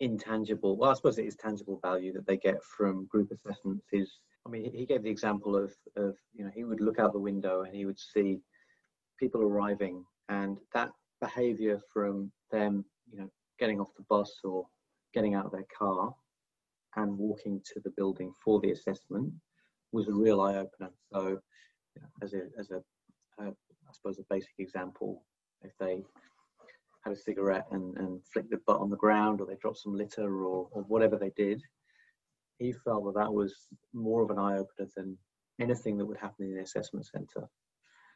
intangible, 0.00 0.76
well, 0.76 0.90
I 0.90 0.94
suppose 0.94 1.18
it 1.18 1.26
is 1.26 1.36
tangible 1.36 1.78
value 1.80 2.12
that 2.14 2.26
they 2.26 2.36
get 2.36 2.62
from 2.64 3.06
group 3.06 3.30
assessments 3.30 3.86
is 3.92 4.10
I 4.46 4.50
mean, 4.50 4.70
he 4.72 4.84
gave 4.84 5.02
the 5.02 5.10
example 5.10 5.56
of, 5.56 5.72
of, 5.96 6.16
you 6.34 6.44
know, 6.44 6.50
he 6.54 6.64
would 6.64 6.80
look 6.80 6.98
out 6.98 7.12
the 7.12 7.18
window 7.18 7.62
and 7.62 7.74
he 7.74 7.86
would 7.86 7.98
see 7.98 8.40
people 9.18 9.42
arriving 9.42 10.04
and 10.28 10.58
that 10.74 10.90
behavior 11.20 11.80
from 11.92 12.30
them, 12.50 12.84
you 13.10 13.18
know, 13.18 13.30
getting 13.58 13.80
off 13.80 13.94
the 13.96 14.04
bus 14.10 14.30
or 14.44 14.66
getting 15.14 15.34
out 15.34 15.46
of 15.46 15.52
their 15.52 15.66
car 15.76 16.14
and 16.96 17.16
walking 17.16 17.60
to 17.72 17.80
the 17.80 17.92
building 17.96 18.32
for 18.44 18.60
the 18.60 18.70
assessment 18.70 19.32
was 19.92 20.08
a 20.08 20.12
real 20.12 20.40
eye 20.40 20.56
opener. 20.56 20.90
So, 21.12 21.38
you 21.94 22.02
know, 22.02 22.08
as 22.22 22.34
a, 22.34 22.42
as 22.58 22.70
a, 22.70 22.82
a, 23.42 23.48
I 23.48 23.92
suppose 23.92 24.18
a 24.18 24.24
basic 24.28 24.54
example, 24.58 25.24
if 25.62 25.72
they 25.78 26.02
had 27.02 27.12
a 27.12 27.16
cigarette 27.16 27.66
and, 27.70 27.96
and 27.96 28.20
flicked 28.32 28.50
the 28.50 28.60
butt 28.66 28.80
on 28.80 28.90
the 28.90 28.96
ground 28.96 29.40
or 29.40 29.46
they 29.46 29.56
dropped 29.56 29.78
some 29.78 29.96
litter 29.96 30.44
or, 30.44 30.68
or 30.70 30.82
whatever 30.82 31.16
they 31.16 31.30
did, 31.36 31.62
he 32.58 32.72
felt 32.72 33.04
that 33.04 33.20
that 33.20 33.32
was 33.32 33.54
more 33.92 34.22
of 34.22 34.30
an 34.30 34.38
eye 34.38 34.58
opener 34.58 34.88
than 34.96 35.16
anything 35.60 35.96
that 35.98 36.06
would 36.06 36.18
happen 36.18 36.46
in 36.46 36.54
the 36.54 36.62
assessment 36.62 37.06
centre. 37.06 37.48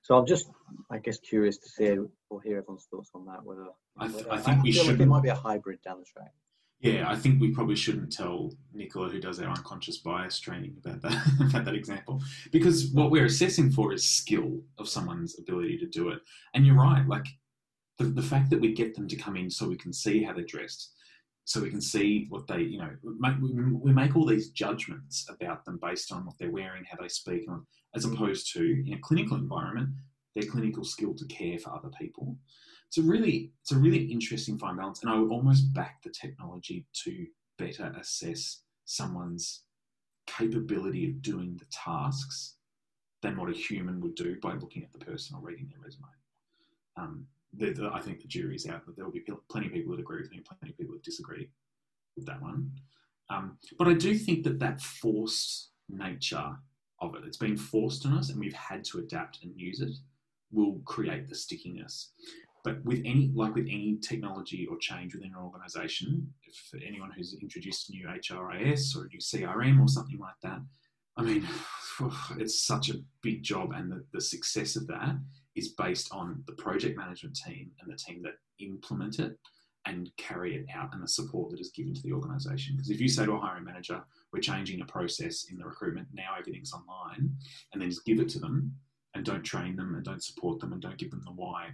So 0.02 0.16
I'm 0.16 0.26
just, 0.26 0.48
I 0.90 0.98
guess, 0.98 1.18
curious 1.18 1.58
to 1.58 1.68
see 1.68 1.98
or 2.30 2.42
hear 2.42 2.58
everyone's 2.58 2.86
thoughts 2.90 3.10
on 3.14 3.26
that. 3.26 3.44
Whether 3.44 3.66
I, 3.98 4.06
th- 4.06 4.24
whether, 4.24 4.32
I 4.32 4.38
think 4.38 4.58
I 4.58 4.62
we 4.62 4.72
should. 4.72 4.86
Like 4.86 5.00
it 5.00 5.06
might 5.06 5.22
be 5.22 5.28
a 5.28 5.34
hybrid 5.34 5.82
down 5.82 5.98
the 5.98 6.04
track. 6.04 6.32
Yeah, 6.80 7.10
I 7.10 7.16
think 7.16 7.40
we 7.40 7.50
probably 7.50 7.74
shouldn't 7.74 8.12
tell 8.12 8.52
Nicola, 8.72 9.08
who 9.08 9.20
does 9.20 9.40
our 9.40 9.48
unconscious 9.48 9.98
bias 9.98 10.38
training, 10.38 10.76
about 10.84 11.02
that 11.02 11.26
about 11.48 11.64
that 11.64 11.74
example, 11.74 12.22
because 12.52 12.92
what 12.92 13.10
we're 13.10 13.26
assessing 13.26 13.70
for 13.72 13.92
is 13.92 14.08
skill 14.08 14.60
of 14.78 14.88
someone's 14.88 15.38
ability 15.38 15.78
to 15.78 15.86
do 15.86 16.10
it. 16.10 16.20
And 16.54 16.64
you're 16.64 16.76
right, 16.76 17.06
like 17.08 17.26
the, 17.98 18.04
the 18.04 18.22
fact 18.22 18.50
that 18.50 18.60
we 18.60 18.72
get 18.72 18.94
them 18.94 19.08
to 19.08 19.16
come 19.16 19.36
in 19.36 19.50
so 19.50 19.68
we 19.68 19.76
can 19.76 19.92
see 19.92 20.22
how 20.22 20.32
they're 20.32 20.44
dressed, 20.44 20.92
so 21.48 21.62
we 21.62 21.70
can 21.70 21.80
see 21.80 22.26
what 22.28 22.46
they, 22.46 22.60
you 22.60 22.76
know, 22.76 22.90
make, 23.02 23.36
we 23.40 23.90
make 23.90 24.14
all 24.14 24.26
these 24.26 24.50
judgments 24.50 25.26
about 25.30 25.64
them 25.64 25.78
based 25.80 26.12
on 26.12 26.26
what 26.26 26.36
they're 26.38 26.50
wearing, 26.50 26.84
how 26.84 26.98
they 27.00 27.08
speak, 27.08 27.46
as 27.94 28.04
opposed 28.04 28.52
to 28.52 28.84
in 28.86 28.92
a 28.92 28.98
clinical 28.98 29.34
environment, 29.34 29.88
their 30.34 30.44
clinical 30.44 30.84
skill 30.84 31.14
to 31.14 31.24
care 31.24 31.58
for 31.58 31.70
other 31.70 31.88
people. 31.98 32.36
It's 32.88 32.98
a 32.98 33.02
really, 33.02 33.50
it's 33.62 33.72
a 33.72 33.78
really 33.78 34.12
interesting 34.12 34.58
fine 34.58 34.76
balance, 34.76 35.00
and 35.00 35.10
I 35.10 35.18
would 35.18 35.30
almost 35.30 35.72
back 35.72 36.02
the 36.02 36.10
technology 36.10 36.84
to 37.04 37.26
better 37.56 37.94
assess 37.98 38.60
someone's 38.84 39.62
capability 40.26 41.08
of 41.08 41.22
doing 41.22 41.56
the 41.56 41.64
tasks 41.70 42.56
than 43.22 43.38
what 43.38 43.48
a 43.48 43.54
human 43.54 44.02
would 44.02 44.16
do 44.16 44.36
by 44.42 44.52
looking 44.52 44.84
at 44.84 44.92
the 44.92 45.02
person 45.02 45.34
or 45.34 45.40
reading 45.40 45.70
their 45.70 45.80
resume. 45.82 46.08
Um, 46.98 47.26
the, 47.56 47.72
the, 47.72 47.90
I 47.92 48.00
think 48.00 48.20
the 48.20 48.28
jury's 48.28 48.68
out, 48.68 48.82
but 48.86 48.96
there 48.96 49.04
will 49.04 49.12
be 49.12 49.24
plenty 49.50 49.66
of 49.66 49.72
people 49.72 49.92
that 49.92 50.00
agree 50.00 50.20
with 50.20 50.30
me, 50.30 50.40
plenty 50.46 50.72
of 50.72 50.78
people 50.78 50.94
that 50.94 51.02
disagree 51.02 51.48
with 52.16 52.26
that 52.26 52.42
one. 52.42 52.70
Um, 53.30 53.58
but 53.78 53.88
I 53.88 53.94
do 53.94 54.14
think 54.14 54.44
that 54.44 54.58
that 54.58 54.80
forced 54.80 55.70
nature 55.88 56.56
of 57.00 57.14
it, 57.14 57.22
it's 57.26 57.36
been 57.36 57.56
forced 57.56 58.06
on 58.06 58.16
us 58.16 58.30
and 58.30 58.40
we've 58.40 58.52
had 58.54 58.84
to 58.84 58.98
adapt 58.98 59.42
and 59.42 59.52
use 59.56 59.80
it, 59.80 59.92
will 60.50 60.80
create 60.84 61.28
the 61.28 61.34
stickiness. 61.34 62.12
But 62.64 62.84
with 62.84 63.00
any, 63.04 63.30
like 63.34 63.54
with 63.54 63.66
any 63.66 63.98
technology 64.02 64.66
or 64.70 64.76
change 64.78 65.14
within 65.14 65.30
an 65.30 65.42
organization, 65.42 66.32
for 66.70 66.78
anyone 66.86 67.10
who's 67.16 67.36
introduced 67.40 67.88
a 67.88 67.92
new 67.92 68.06
HRIS 68.08 68.96
or 68.96 69.04
a 69.04 69.08
new 69.08 69.18
CRM 69.18 69.80
or 69.80 69.88
something 69.88 70.18
like 70.18 70.34
that, 70.42 70.60
I 71.16 71.22
mean, 71.22 71.46
it's 72.38 72.64
such 72.66 72.90
a 72.90 73.00
big 73.22 73.42
job, 73.42 73.72
and 73.74 73.90
the, 73.90 74.04
the 74.12 74.20
success 74.20 74.76
of 74.76 74.86
that 74.86 75.16
is 75.58 75.68
based 75.68 76.08
on 76.12 76.42
the 76.46 76.52
project 76.52 76.96
management 76.96 77.36
team 77.36 77.70
and 77.80 77.92
the 77.92 77.96
team 77.96 78.22
that 78.22 78.34
implement 78.60 79.18
it 79.18 79.36
and 79.86 80.10
carry 80.16 80.54
it 80.54 80.66
out 80.74 80.92
and 80.92 81.02
the 81.02 81.08
support 81.08 81.50
that 81.50 81.60
is 81.60 81.70
given 81.70 81.94
to 81.94 82.02
the 82.02 82.12
organization. 82.12 82.76
Because 82.76 82.90
if 82.90 83.00
you 83.00 83.08
say 83.08 83.24
to 83.24 83.32
a 83.32 83.40
hiring 83.40 83.64
manager, 83.64 84.02
we're 84.32 84.40
changing 84.40 84.80
a 84.80 84.84
process 84.84 85.46
in 85.50 85.58
the 85.58 85.64
recruitment, 85.64 86.08
now 86.12 86.34
everything's 86.38 86.72
online, 86.72 87.30
and 87.72 87.80
then 87.80 87.88
just 87.88 88.04
give 88.04 88.20
it 88.20 88.28
to 88.30 88.38
them 88.38 88.74
and 89.14 89.24
don't 89.24 89.42
train 89.42 89.76
them 89.76 89.94
and 89.94 90.04
don't 90.04 90.22
support 90.22 90.60
them 90.60 90.72
and 90.72 90.82
don't 90.82 90.98
give 90.98 91.10
them 91.10 91.22
the 91.24 91.32
why, 91.32 91.68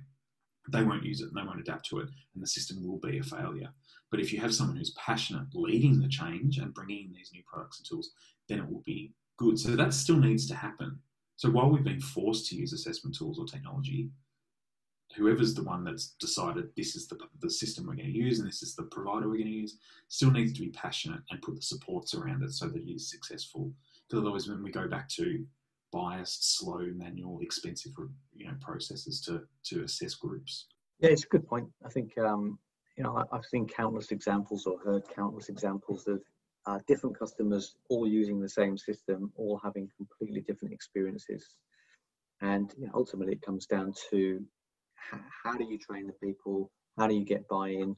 they 0.70 0.82
won't 0.82 1.04
use 1.04 1.20
it 1.20 1.28
and 1.28 1.36
they 1.36 1.46
won't 1.46 1.60
adapt 1.60 1.86
to 1.86 1.98
it, 1.98 2.08
and 2.34 2.42
the 2.42 2.46
system 2.46 2.86
will 2.86 2.98
be 2.98 3.18
a 3.18 3.22
failure. 3.22 3.68
But 4.10 4.20
if 4.20 4.32
you 4.32 4.40
have 4.40 4.54
someone 4.54 4.76
who's 4.76 4.92
passionate 4.92 5.48
leading 5.52 6.00
the 6.00 6.08
change 6.08 6.58
and 6.58 6.72
bringing 6.72 7.06
in 7.06 7.12
these 7.12 7.30
new 7.32 7.42
products 7.46 7.78
and 7.78 7.88
tools, 7.88 8.12
then 8.48 8.60
it 8.60 8.70
will 8.70 8.82
be 8.86 9.12
good. 9.36 9.58
So 9.58 9.70
that 9.70 9.92
still 9.92 10.18
needs 10.18 10.46
to 10.48 10.54
happen. 10.54 10.98
So 11.36 11.50
while 11.50 11.70
we've 11.70 11.84
been 11.84 12.00
forced 12.00 12.48
to 12.48 12.56
use 12.56 12.72
assessment 12.72 13.16
tools 13.16 13.38
or 13.38 13.46
technology, 13.46 14.10
whoever's 15.16 15.54
the 15.54 15.62
one 15.62 15.84
that's 15.84 16.14
decided 16.20 16.70
this 16.76 16.96
is 16.96 17.06
the, 17.06 17.18
the 17.40 17.50
system 17.50 17.86
we're 17.86 17.94
going 17.94 18.12
to 18.12 18.18
use 18.18 18.38
and 18.38 18.48
this 18.48 18.62
is 18.62 18.74
the 18.74 18.82
provider 18.84 19.28
we're 19.28 19.38
going 19.38 19.46
to 19.46 19.50
use 19.50 19.78
still 20.08 20.30
needs 20.30 20.52
to 20.52 20.60
be 20.60 20.70
passionate 20.70 21.20
and 21.30 21.42
put 21.42 21.56
the 21.56 21.62
supports 21.62 22.14
around 22.14 22.42
it 22.42 22.52
so 22.52 22.66
that 22.66 22.82
it 22.82 22.90
is 22.90 23.10
successful. 23.10 23.72
Because 24.08 24.22
otherwise, 24.22 24.48
when 24.48 24.62
we 24.62 24.70
go 24.70 24.88
back 24.88 25.08
to 25.10 25.44
biased, 25.94 26.58
slow, 26.58 26.90
manual, 26.96 27.38
expensive, 27.40 27.92
you 28.34 28.46
know, 28.46 28.54
processes 28.60 29.20
to 29.22 29.42
to 29.64 29.84
assess 29.84 30.14
groups. 30.14 30.66
Yeah, 30.98 31.10
it's 31.10 31.24
a 31.24 31.28
good 31.28 31.46
point. 31.46 31.68
I 31.86 31.88
think 31.88 32.18
um, 32.18 32.58
you 32.98 33.04
know 33.04 33.24
I've 33.32 33.44
seen 33.44 33.66
countless 33.66 34.10
examples 34.10 34.66
or 34.66 34.78
heard 34.84 35.04
countless 35.14 35.48
examples 35.48 36.06
of 36.08 36.20
uh, 36.66 36.78
different 36.86 37.18
customers 37.18 37.76
all 37.90 38.06
using 38.06 38.40
the 38.40 38.48
same 38.48 38.76
system, 38.78 39.32
all 39.36 39.60
having 39.62 39.88
completely 39.96 40.40
different 40.40 40.72
experiences, 40.72 41.56
and 42.40 42.72
you 42.78 42.86
know, 42.86 42.92
ultimately 42.94 43.34
it 43.34 43.42
comes 43.42 43.66
down 43.66 43.92
to 44.10 44.44
how, 45.42 45.56
do 45.56 45.64
you 45.64 45.78
train 45.78 46.06
the 46.06 46.26
people, 46.26 46.70
how 46.98 47.06
do 47.06 47.14
you 47.14 47.24
get 47.24 47.46
buy-in, 47.48 47.94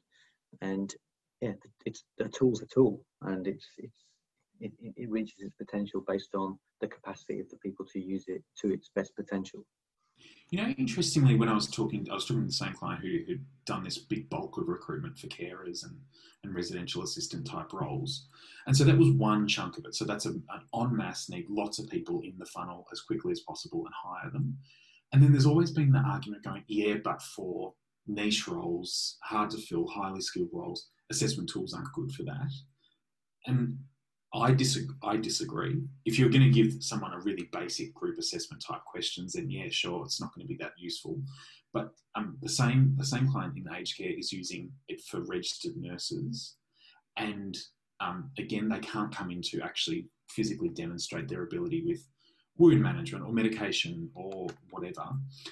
and 0.61 0.95
yeah, 1.41 1.53
it's 1.85 2.05
the 2.19 2.29
tool's 2.29 2.63
a 2.63 2.67
tool, 2.67 3.05
and 3.23 3.47
it's 3.47 3.67
it's 3.79 4.05
it, 4.61 4.73
it 4.97 5.11
reaches 5.11 5.37
its 5.39 5.55
potential 5.57 6.03
based 6.07 6.35
on 6.35 6.59
the 6.81 6.89
capacity 6.89 7.41
of 7.41 7.49
the 7.51 7.59
people 7.59 7.85
to 7.93 8.01
use 8.01 8.25
it 8.29 8.43
to 8.61 8.73
its 8.73 8.91
best 8.95 9.15
potential. 9.15 9.65
You 10.51 10.63
know, 10.63 10.69
interestingly, 10.79 11.35
when 11.35 11.49
I 11.49 11.55
was 11.55 11.67
talking, 11.67 12.07
I 12.11 12.15
was 12.15 12.25
talking 12.25 12.43
to 12.43 12.47
the 12.47 12.53
same 12.53 12.73
client 12.73 13.03
who 13.03 13.19
had 13.29 13.45
done 13.65 13.83
this 13.83 13.99
big 13.99 14.31
bulk 14.31 14.59
of 14.59 14.69
recruitment 14.69 15.19
for 15.19 15.27
carers 15.27 15.85
and, 15.85 15.99
and 16.45 16.55
residential 16.55 17.03
assistant 17.03 17.47
type 17.47 17.73
roles. 17.73 18.29
And 18.67 18.77
so 18.77 18.85
that 18.85 18.97
was 18.97 19.11
one 19.11 19.49
chunk 19.49 19.77
of 19.77 19.85
it. 19.87 19.95
So 19.95 20.05
that's 20.05 20.27
a, 20.27 20.31
an 20.31 20.43
en 20.75 20.97
masse 20.97 21.29
need 21.29 21.47
lots 21.49 21.81
of 21.81 21.89
people 21.89 22.21
in 22.23 22.35
the 22.39 22.47
funnel 22.47 22.87
as 22.93 23.01
quickly 23.01 23.33
as 23.33 23.41
possible 23.41 23.85
and 23.85 23.95
hire 23.95 24.31
them. 24.31 24.57
And 25.13 25.23
then 25.23 25.33
there's 25.33 25.47
always 25.47 25.73
been 25.73 25.93
the 25.93 25.99
argument 25.99 26.45
going, 26.45 26.65
yeah, 26.69 26.95
but 27.03 27.23
for 27.23 27.75
niche 28.07 28.47
roles, 28.47 29.19
hard 29.23 29.51
to 29.51 29.59
fill, 29.59 29.89
highly 29.89 30.21
skilled 30.21 30.51
roles, 30.53 30.89
assessment 31.11 31.49
tools 31.49 31.75
aren't 31.75 31.93
good 31.93 32.13
for 32.13 32.23
that. 32.25 32.51
And 33.47 33.79
I 34.37 34.52
disagree. 34.52 34.97
I 35.02 35.16
disagree. 35.16 35.81
If 36.05 36.19
you're 36.19 36.31
going 36.31 36.43
to 36.43 36.50
give 36.50 36.83
someone 36.83 37.12
a 37.12 37.21
really 37.21 37.49
basic 37.52 37.95
group 37.95 38.19
assessment 38.19 38.64
type 38.66 38.85
questions, 38.85 39.33
then 39.33 39.50
yeah, 39.50 39.69
sure, 39.71 40.05
it's 40.05 40.21
not 40.21 40.35
going 40.35 40.47
to 40.47 40.49
be 40.49 40.59
that 40.62 40.73
useful. 40.76 41.21
But 41.73 41.93
um, 42.14 42.37
the 42.40 42.49
same 42.49 42.95
the 42.97 43.05
same 43.05 43.31
client 43.31 43.57
in 43.57 43.66
aged 43.75 43.99
care 43.99 44.12
is 44.16 44.33
using 44.33 44.71
it 44.88 45.02
for 45.02 45.21
registered 45.21 45.76
nurses, 45.76 46.57
and 47.16 47.57
um, 48.00 48.31
again, 48.38 48.69
they 48.69 48.78
can't 48.81 49.14
come 49.14 49.31
in 49.31 49.43
to 49.43 49.61
actually 49.62 50.07
physically 50.28 50.69
demonstrate 50.69 51.28
their 51.28 51.45
ability 51.45 51.83
with 51.87 52.07
wound 52.59 52.83
management 52.83 53.25
or 53.25 53.33
medication 53.33 54.11
or 54.14 54.49
whatever. 54.71 55.07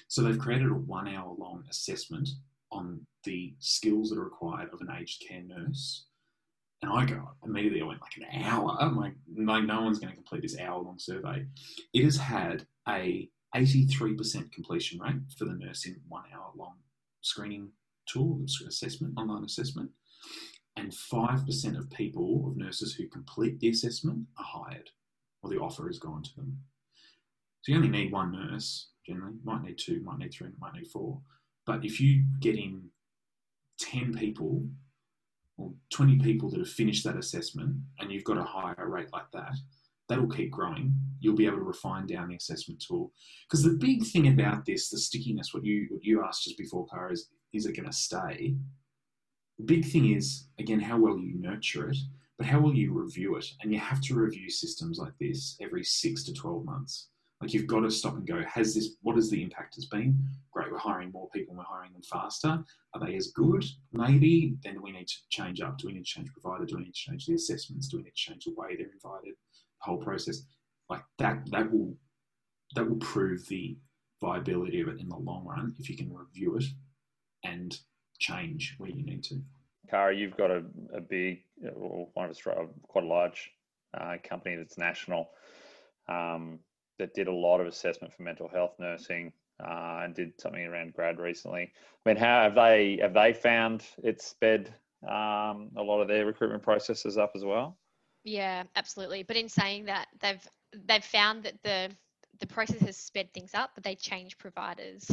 So 0.09 0.23
they've 0.23 0.39
created 0.39 0.71
a 0.71 0.75
one 0.75 1.09
hour 1.09 1.35
long 1.39 1.65
assessment 1.71 2.29
on 2.73 3.07
the 3.25 3.55
skills 3.59 4.11
that 4.11 4.19
are 4.19 4.25
required 4.25 4.71
of 4.73 4.81
an 4.81 4.89
aged 4.99 5.23
care 5.27 5.43
nurse 5.43 6.07
and 6.85 6.93
I 6.93 7.05
go 7.07 7.31
immediately, 7.45 7.81
I 7.81 7.87
went 7.87 8.03
like 8.03 8.17
an 8.17 8.43
hour. 8.45 8.77
I'm 8.79 8.97
like, 8.97 9.15
no, 9.27 9.61
no 9.61 9.83
one's 9.83 9.99
going 9.99 10.11
to 10.11 10.17
complete 10.17 10.43
this 10.43 10.59
hour 10.59 10.83
long 10.83 10.99
survey. 10.99 11.47
It 11.95 12.05
has 12.05 12.17
had 12.17 12.67
a 12.87 13.29
83% 13.55 14.53
completion 14.53 15.01
rate 15.01 15.15
for 15.39 15.47
the 15.47 15.55
nursing 15.55 15.97
one 16.09 16.25
hour 16.35 16.51
long 16.57 16.75
screening 17.23 17.71
tool, 18.07 18.43
assessment, 18.45 19.15
online 19.17 19.45
assessment. 19.45 19.91
And 20.77 20.91
5% 20.91 21.79
of 21.79 21.91
people, 21.91 22.49
of 22.49 22.57
nurses 22.57 22.95
who 22.95 23.09
complete 23.09 23.61
the 23.61 23.71
assessment, 23.71 24.27
are 24.39 24.45
hired 24.45 24.91
or 25.43 25.51
the 25.51 25.61
offer 25.61 25.89
is 25.89 25.99
gone 25.99 26.23
to 26.23 26.37
them. 26.37 26.59
So 27.63 27.73
you 27.73 27.79
only 27.79 27.89
need 27.89 28.13
one 28.13 28.33
nurse 28.33 28.89
generally, 29.07 29.37
might 29.43 29.63
need 29.63 29.79
two, 29.79 30.03
might 30.03 30.19
need 30.19 30.35
three, 30.35 30.49
might 30.61 30.75
need 30.75 30.89
four. 30.89 31.21
But 31.65 31.85
if 31.85 31.99
you 32.01 32.25
get 32.41 32.57
in 32.57 32.91
10 33.79 34.15
people 34.15 34.67
or 35.57 35.73
20 35.93 36.19
people 36.19 36.51
that 36.51 36.59
have 36.59 36.69
finished 36.69 37.05
that 37.05 37.17
assessment 37.17 37.77
and 38.01 38.11
you've 38.11 38.25
got 38.25 38.39
a 38.39 38.43
higher 38.43 38.89
rate 38.89 39.13
like 39.13 39.31
that, 39.33 39.55
that'll 40.09 40.29
keep 40.29 40.51
growing. 40.51 40.95
You'll 41.21 41.37
be 41.37 41.47
able 41.47 41.59
to 41.59 41.63
refine 41.63 42.07
down 42.07 42.29
the 42.29 42.37
assessment 42.37 42.83
tool. 42.87 43.13
Because 43.49 43.63
the 43.63 43.79
big 43.79 44.05
thing 44.05 44.29
about 44.29 44.65
this, 44.65 44.91
the 44.91 44.99
stickiness, 44.99 45.55
what 45.55 45.65
you 45.65 45.87
what 45.91 46.05
you 46.05 46.23
asked 46.25 46.45
just 46.45 46.59
before, 46.59 46.87
Cara, 46.87 47.13
is 47.13 47.31
is 47.53 47.67
it 47.67 47.77
going 47.77 47.89
to 47.89 47.97
stay? 47.97 48.55
The 49.59 49.65
big 49.65 49.85
thing 49.85 50.15
is 50.15 50.49
again 50.59 50.81
how 50.81 50.99
well 50.99 51.19
you 51.19 51.35
nurture 51.41 51.91
it, 51.91 51.97
but 52.37 52.47
how 52.47 52.61
will 52.61 52.75
you 52.75 52.93
review 52.93 53.37
it? 53.37 53.47
And 53.63 53.73
you 53.73 53.79
have 53.79 54.01
to 54.03 54.15
review 54.15 54.51
systems 54.51 54.99
like 54.99 55.17
this 55.21 55.57
every 55.61 55.85
six 55.85 56.25
to 56.25 56.33
twelve 56.33 56.65
months. 56.65 57.09
Like 57.41 57.53
you've 57.53 57.67
got 57.67 57.81
to 57.81 57.91
stop 57.91 58.15
and 58.15 58.27
go, 58.27 58.43
has 58.43 58.75
this, 58.75 58.97
what 59.03 59.17
has 59.17 59.29
the 59.29 59.43
impact 59.43 59.75
has 59.75 59.87
been? 59.87 60.19
Great, 60.53 60.71
we're 60.71 60.79
hiring 60.79 61.11
more 61.11 61.29
people, 61.35 61.55
we're 61.55 61.65
hiring 61.65 61.93
them 61.93 62.03
faster. 62.03 62.63
Are 62.95 63.05
they 63.05 63.17
as 63.17 63.29
good? 63.29 63.65
Maybe. 63.93 64.57
Then 64.63 64.81
we 64.81 64.93
need 64.93 65.09
to 65.09 65.17
change 65.31 65.61
up. 65.61 65.79
Do 65.79 65.89
we 65.89 65.95
need 65.95 66.05
to 66.07 66.11
change 66.11 66.31
provider? 66.33 66.65
Do 66.65 66.77
we 66.77 66.85
need 66.85 66.95
to 66.95 67.11
change 67.11 67.27
the 67.27 67.35
assessments? 67.35 67.89
Do 67.89 67.99
we 67.99 68.05
need 68.05 68.15
to 68.15 68.17
change 68.17 68.45
the 68.45 68.55
way 68.57 68.77
they're 68.77 68.87
invited? 68.93 69.35
The 69.35 69.85
whole 69.85 69.99
process. 69.99 70.43
Like 70.89 71.03
that, 71.19 71.51
that 71.51 71.71
will, 71.71 71.95
that 72.77 72.89
will 72.89 72.97
prove 72.97 73.47
the 73.49 73.77
viability 74.23 74.81
of 74.81 74.89
it 74.89 75.01
in 75.01 75.09
the 75.09 75.17
long 75.17 75.45
run 75.45 75.75
if 75.79 75.91
you 75.91 75.97
can 75.97 76.15
review 76.15 76.57
it 76.57 76.65
and 77.43 77.79
change 78.19 78.75
where 78.79 78.91
you 78.91 79.05
need 79.05 79.23
to. 79.25 79.43
Cara, 79.91 80.17
you've 80.17 80.37
got 80.37 80.51
a, 80.51 80.63
a 80.95 81.01
big, 81.01 81.43
or 81.77 82.09
one 82.15 82.25
of 82.25 82.31
Australia, 82.31 82.69
quite 82.89 83.05
a 83.05 83.09
large 83.09 83.51
uh, 83.99 84.17
company 84.23 84.57
that's 84.57 84.79
national. 84.79 85.29
Um, 86.09 86.61
that 86.99 87.15
did 87.15 87.29
a 87.29 87.33
lot 87.33 87.61
of 87.61 87.67
assessment 87.67 88.13
for 88.13 88.23
mental 88.23 88.49
health 88.49 88.75
nursing 88.79 89.33
uh, 89.63 90.01
and 90.03 90.15
did 90.15 90.41
something 90.41 90.65
around 90.65 90.95
grad 90.95 91.19
recently. 91.19 91.73
I 92.05 92.09
mean, 92.09 92.17
how 92.17 92.43
have 92.43 92.55
they 92.55 92.99
have 93.01 93.15
they 93.15 93.33
found 93.33 93.85
it 94.03 94.21
sped 94.21 94.75
um, 95.07 95.71
a 95.77 95.83
lot 95.83 96.01
of 96.01 96.09
their 96.09 96.27
recruitment 96.27 96.63
processes 96.63 97.17
up 97.19 97.33
as 97.35 97.45
well? 97.45 97.79
Yeah, 98.25 98.65
absolutely. 98.75 99.23
But 99.23 99.37
in 99.37 99.49
saying 99.49 99.87
that, 99.87 100.07
they've 100.21 100.49
they've 100.87 101.05
found 101.05 101.45
that 101.45 101.63
the 101.63 101.91
the 102.41 102.47
process 102.47 102.81
has 102.81 102.97
sped 102.97 103.33
things 103.33 103.55
up, 103.55 103.71
but 103.75 103.85
they 103.85 103.95
change 103.95 104.39
providers 104.39 105.11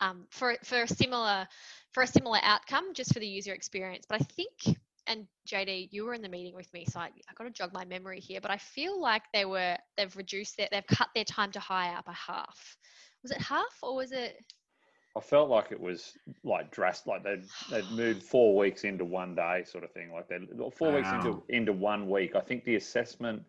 um, 0.00 0.26
for 0.30 0.56
for 0.64 0.82
a 0.82 0.88
similar 0.88 1.46
for 1.92 2.02
a 2.02 2.06
similar 2.06 2.38
outcome, 2.42 2.94
just 2.94 3.12
for 3.12 3.20
the 3.20 3.26
user 3.26 3.52
experience. 3.52 4.06
But 4.08 4.20
I 4.20 4.24
think 4.24 4.78
and 5.06 5.26
JD, 5.48 5.88
you 5.90 6.04
were 6.04 6.14
in 6.14 6.22
the 6.22 6.28
meeting 6.28 6.54
with 6.54 6.72
me, 6.72 6.84
so 6.88 7.00
I, 7.00 7.06
I 7.06 7.34
got 7.36 7.44
to 7.44 7.50
jog 7.50 7.72
my 7.72 7.84
memory 7.84 8.20
here, 8.20 8.40
but 8.40 8.50
I 8.50 8.58
feel 8.58 9.00
like 9.00 9.22
they 9.32 9.44
were 9.44 9.76
they've 9.96 10.16
reduced 10.16 10.56
their 10.56 10.68
they've 10.70 10.86
cut 10.86 11.08
their 11.14 11.24
time 11.24 11.50
to 11.52 11.60
hire 11.60 12.00
by 12.06 12.12
half. 12.12 12.76
Was 13.22 13.32
it 13.32 13.40
half 13.40 13.78
or 13.82 13.96
was 13.96 14.12
it? 14.12 14.36
I 15.16 15.20
felt 15.20 15.50
like 15.50 15.72
it 15.72 15.80
was 15.80 16.16
like 16.44 16.70
dressed 16.70 17.06
like 17.06 17.24
they'd 17.24 17.44
they'd 17.70 17.90
moved 17.90 18.22
four 18.30 18.56
weeks 18.56 18.84
into 18.84 19.04
one 19.04 19.34
day 19.34 19.64
sort 19.66 19.84
of 19.84 19.92
thing. 19.92 20.12
Like 20.12 20.28
they 20.28 20.38
four 20.76 20.90
wow. 20.90 20.96
weeks 20.96 21.08
into 21.12 21.42
into 21.48 21.72
one 21.72 22.08
week. 22.08 22.36
I 22.36 22.40
think 22.40 22.64
the 22.64 22.76
assessment 22.76 23.42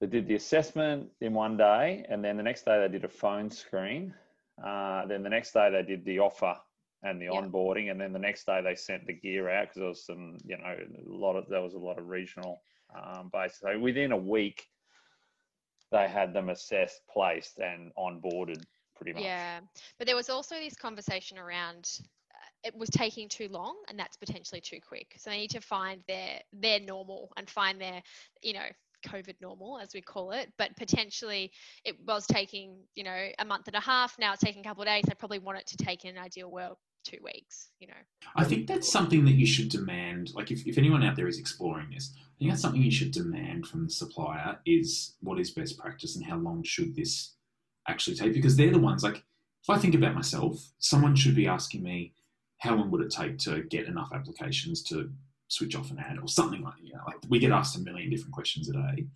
they 0.00 0.08
did 0.08 0.26
the 0.26 0.34
assessment 0.34 1.08
in 1.20 1.32
one 1.32 1.56
day, 1.56 2.04
and 2.08 2.24
then 2.24 2.36
the 2.36 2.42
next 2.42 2.64
day 2.64 2.80
they 2.80 2.92
did 2.92 3.04
a 3.04 3.08
phone 3.08 3.50
screen. 3.50 4.12
Uh, 4.62 5.06
then 5.06 5.22
the 5.22 5.30
next 5.30 5.52
day 5.52 5.70
they 5.70 5.82
did 5.82 6.04
the 6.04 6.18
offer 6.18 6.56
and 7.02 7.20
the 7.20 7.26
onboarding, 7.26 7.90
and 7.90 8.00
then 8.00 8.12
the 8.12 8.18
next 8.18 8.46
day 8.46 8.60
they 8.62 8.74
sent 8.74 9.06
the 9.06 9.12
gear 9.12 9.50
out 9.50 9.64
because 9.64 9.80
there 9.80 9.88
was 9.88 10.04
some, 10.04 10.38
you 10.44 10.56
know, 10.56 10.64
a 10.64 11.10
lot 11.10 11.36
of 11.36 11.48
there 11.48 11.60
was 11.60 11.74
a 11.74 11.78
lot 11.78 11.98
of 11.98 12.08
regional 12.08 12.62
um, 12.94 13.30
base. 13.32 13.58
So 13.60 13.78
within 13.78 14.12
a 14.12 14.16
week, 14.16 14.66
they 15.90 16.08
had 16.08 16.32
them 16.32 16.48
assessed, 16.48 17.00
placed, 17.12 17.58
and 17.58 17.92
onboarded 17.98 18.62
pretty 18.96 19.14
much. 19.14 19.22
Yeah, 19.22 19.60
but 19.98 20.06
there 20.06 20.16
was 20.16 20.30
also 20.30 20.54
this 20.56 20.76
conversation 20.76 21.38
around 21.38 21.88
uh, 22.30 22.68
it 22.68 22.76
was 22.76 22.88
taking 22.88 23.28
too 23.28 23.48
long, 23.48 23.76
and 23.88 23.98
that's 23.98 24.16
potentially 24.16 24.60
too 24.60 24.78
quick. 24.86 25.14
So 25.18 25.30
they 25.30 25.38
need 25.38 25.50
to 25.50 25.60
find 25.60 26.02
their 26.06 26.40
their 26.52 26.78
normal 26.78 27.32
and 27.36 27.50
find 27.50 27.80
their, 27.80 28.00
you 28.42 28.52
know, 28.52 28.68
COVID 29.08 29.34
normal, 29.40 29.80
as 29.80 29.92
we 29.92 30.00
call 30.00 30.30
it, 30.30 30.52
but 30.56 30.76
potentially 30.76 31.50
it 31.84 31.96
was 32.06 32.24
taking, 32.28 32.76
you 32.94 33.02
know, 33.02 33.26
a 33.40 33.44
month 33.44 33.66
and 33.66 33.74
a 33.74 33.80
half. 33.80 34.16
Now 34.20 34.32
it's 34.34 34.42
taking 34.42 34.64
a 34.64 34.68
couple 34.68 34.84
of 34.84 34.88
days. 34.88 35.04
I 35.10 35.14
probably 35.14 35.40
want 35.40 35.58
it 35.58 35.66
to 35.66 35.76
take 35.76 36.04
in 36.04 36.16
an 36.16 36.22
ideal 36.22 36.48
world 36.48 36.76
two 37.04 37.18
weeks, 37.22 37.70
you 37.78 37.86
know. 37.86 37.94
I 38.36 38.44
think 38.44 38.66
that's 38.66 38.90
something 38.90 39.24
that 39.24 39.32
you 39.34 39.46
should 39.46 39.68
demand. 39.68 40.32
Like, 40.34 40.50
if, 40.50 40.66
if 40.66 40.78
anyone 40.78 41.02
out 41.02 41.16
there 41.16 41.28
is 41.28 41.38
exploring 41.38 41.90
this, 41.92 42.12
I 42.16 42.38
think 42.38 42.50
that's 42.50 42.62
something 42.62 42.82
you 42.82 42.90
should 42.90 43.12
demand 43.12 43.66
from 43.66 43.84
the 43.84 43.90
supplier 43.90 44.58
is 44.66 45.14
what 45.20 45.38
is 45.38 45.50
best 45.50 45.78
practice 45.78 46.16
and 46.16 46.24
how 46.24 46.36
long 46.36 46.62
should 46.62 46.94
this 46.94 47.34
actually 47.88 48.16
take? 48.16 48.32
Because 48.32 48.56
they're 48.56 48.70
the 48.70 48.78
ones, 48.78 49.02
like, 49.02 49.16
if 49.62 49.70
I 49.70 49.78
think 49.78 49.94
about 49.94 50.14
myself, 50.14 50.72
someone 50.78 51.14
should 51.14 51.36
be 51.36 51.46
asking 51.46 51.82
me, 51.82 52.14
how 52.58 52.74
long 52.74 52.90
would 52.90 53.02
it 53.02 53.10
take 53.10 53.38
to 53.38 53.62
get 53.64 53.86
enough 53.86 54.10
applications 54.14 54.82
to 54.84 55.10
switch 55.48 55.76
off 55.76 55.90
an 55.90 55.98
ad 55.98 56.18
or 56.20 56.28
something 56.28 56.62
like 56.62 56.76
that? 56.76 56.84
You 56.84 56.94
know, 56.94 57.02
like, 57.06 57.16
we 57.28 57.38
get 57.38 57.52
asked 57.52 57.76
a 57.76 57.80
million 57.80 58.10
different 58.10 58.32
questions 58.32 58.68
a 58.68 58.72
day. 58.72 59.06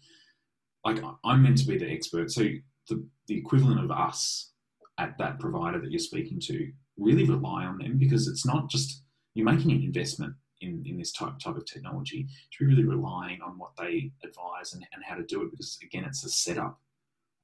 Like, 0.85 1.03
I'm 1.25 1.43
meant 1.43 1.59
to 1.59 1.67
be 1.67 1.79
the 1.79 1.91
expert. 1.91 2.31
So, 2.31 2.45
the, 2.89 3.05
the 3.27 3.37
equivalent 3.37 3.81
of 3.81 3.91
us 3.91 4.53
at 4.99 5.19
that 5.19 5.41
provider 5.41 5.81
that 5.81 5.91
you're 5.91 5.99
speaking 5.99 6.41
to 6.41 6.71
really 6.97 7.25
rely 7.25 7.65
on 7.65 7.79
them 7.79 7.99
because 7.99 8.29
it's 8.29 8.47
not 8.47 8.71
just 8.71 9.03
you're 9.35 9.45
making 9.45 9.73
an 9.73 9.83
investment 9.83 10.35
in, 10.61 10.83
in 10.87 10.99
this 10.99 11.13
type, 11.13 11.39
type 11.39 11.57
of 11.57 11.67
technology. 11.67 12.27
You're 12.59 12.71
really 12.71 12.85
relying 12.85 13.41
on 13.43 13.59
what 13.59 13.73
they 13.79 14.13
advise 14.25 14.73
and, 14.73 14.85
and 14.95 15.05
how 15.05 15.17
to 15.17 15.25
do 15.25 15.43
it 15.43 15.51
because, 15.51 15.79
again, 15.83 16.05
it's 16.05 16.23
the 16.23 16.31
setup 16.31 16.81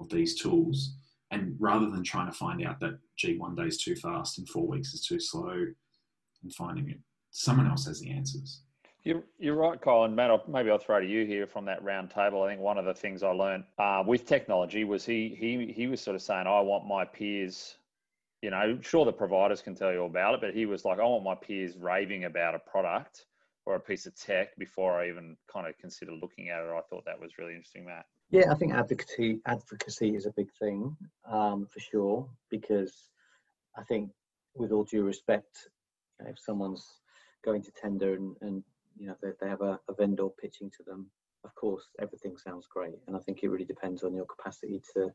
of 0.01 0.09
these 0.09 0.41
tools. 0.41 0.95
And 1.31 1.57
rather 1.59 1.91
than 1.91 2.03
trying 2.03 2.31
to 2.31 2.37
find 2.37 2.65
out 2.67 2.81
that, 2.81 2.99
gee, 3.17 3.39
one 3.39 3.55
day 3.55 3.65
is 3.65 3.83
too 3.83 3.97
fast 3.97 4.39
and 4.39 4.49
four 4.49 4.67
weeks 4.67 4.95
is 4.95 5.07
too 5.07 5.21
slow 5.21 5.67
and 6.43 6.55
finding 6.55 6.91
it, 6.91 6.99
someone 7.31 7.67
else 7.67 7.87
has 7.87 8.01
the 8.01 8.11
answers. 8.11 8.63
You're, 9.05 9.25
you're 9.39 9.57
right, 9.57 9.81
Colin. 9.81 10.15
Matt, 10.15 10.31
I'll, 10.31 10.45
maybe 10.47 10.71
I'll 10.71 10.79
throw 10.79 11.01
to 11.01 11.07
you 11.07 11.27
here 11.27 11.47
from 11.47 11.65
that 11.65 11.83
round 11.83 12.11
table. 12.11 12.43
I 12.43 12.51
think 12.51 12.61
one 12.61 12.79
of 12.79 12.85
the 12.85 12.95
things 12.95 13.23
I 13.23 13.31
learned 13.31 13.65
uh, 13.79 14.05
with 14.07 14.27
technology 14.27 14.85
was 14.85 15.05
he 15.05 15.37
he 15.37 15.73
he 15.75 15.89
was 15.89 16.01
sort 16.01 16.15
of 16.15 16.23
saying, 16.23 16.47
I 16.47 16.61
want 16.61 16.87
my 16.87 17.05
peers, 17.05 17.79
you 18.43 18.51
know, 18.51 18.79
sure 18.83 19.05
the 19.05 19.13
providers 19.13 19.63
can 19.63 19.75
tell 19.75 19.93
you 19.93 20.01
all 20.01 20.07
about 20.07 20.35
it, 20.35 20.41
but 20.41 20.55
he 20.55 20.67
was 20.67 20.85
like, 20.85 20.99
I 20.99 21.05
want 21.05 21.25
my 21.25 21.37
peers 21.37 21.77
raving 21.77 22.25
about 22.25 22.55
a 22.55 22.59
product 22.59 23.27
or 23.65 23.77
a 23.77 23.81
piece 23.81 24.07
of 24.07 24.17
tech 24.17 24.57
before 24.59 25.01
I 25.01 25.09
even 25.09 25.37
kind 25.51 25.69
of 25.69 25.79
consider 25.79 26.13
looking 26.13 26.49
at 26.49 26.61
it. 26.61 26.69
I 26.69 26.81
thought 26.91 27.05
that 27.07 27.21
was 27.21 27.39
really 27.39 27.53
interesting, 27.53 27.87
Matt. 27.87 28.05
Yeah, 28.31 28.51
I 28.51 28.55
think 28.57 28.75
advocacy 28.75 29.41
advocacy 29.47 30.17
is 30.17 30.27
a 30.27 30.33
big 30.33 30.49
thing 30.59 30.97
um, 31.31 31.69
for 31.71 31.81
sure 31.81 32.29
because 32.51 33.11
I 33.77 33.83
think, 33.85 34.11
with 34.55 34.73
all 34.73 34.85
due 34.85 35.05
respect, 35.05 35.69
if 36.27 36.39
someone's 36.39 36.85
going 37.45 37.63
to 37.63 37.71
tender 37.73 38.15
and, 38.15 38.37
and 38.41 38.63
you 38.97 39.07
know 39.07 39.17
they, 39.23 39.31
they 39.41 39.49
have 39.49 39.61
a, 39.61 39.79
a 39.89 39.95
vendor 39.95 40.29
pitching 40.41 40.71
to 40.71 40.83
them 40.85 41.07
of 41.45 41.55
course 41.55 41.89
everything 42.01 42.37
sounds 42.37 42.67
great 42.67 42.95
and 43.07 43.17
i 43.17 43.19
think 43.19 43.43
it 43.43 43.49
really 43.49 43.65
depends 43.65 44.03
on 44.03 44.15
your 44.15 44.27
capacity 44.27 44.81
to 44.95 45.11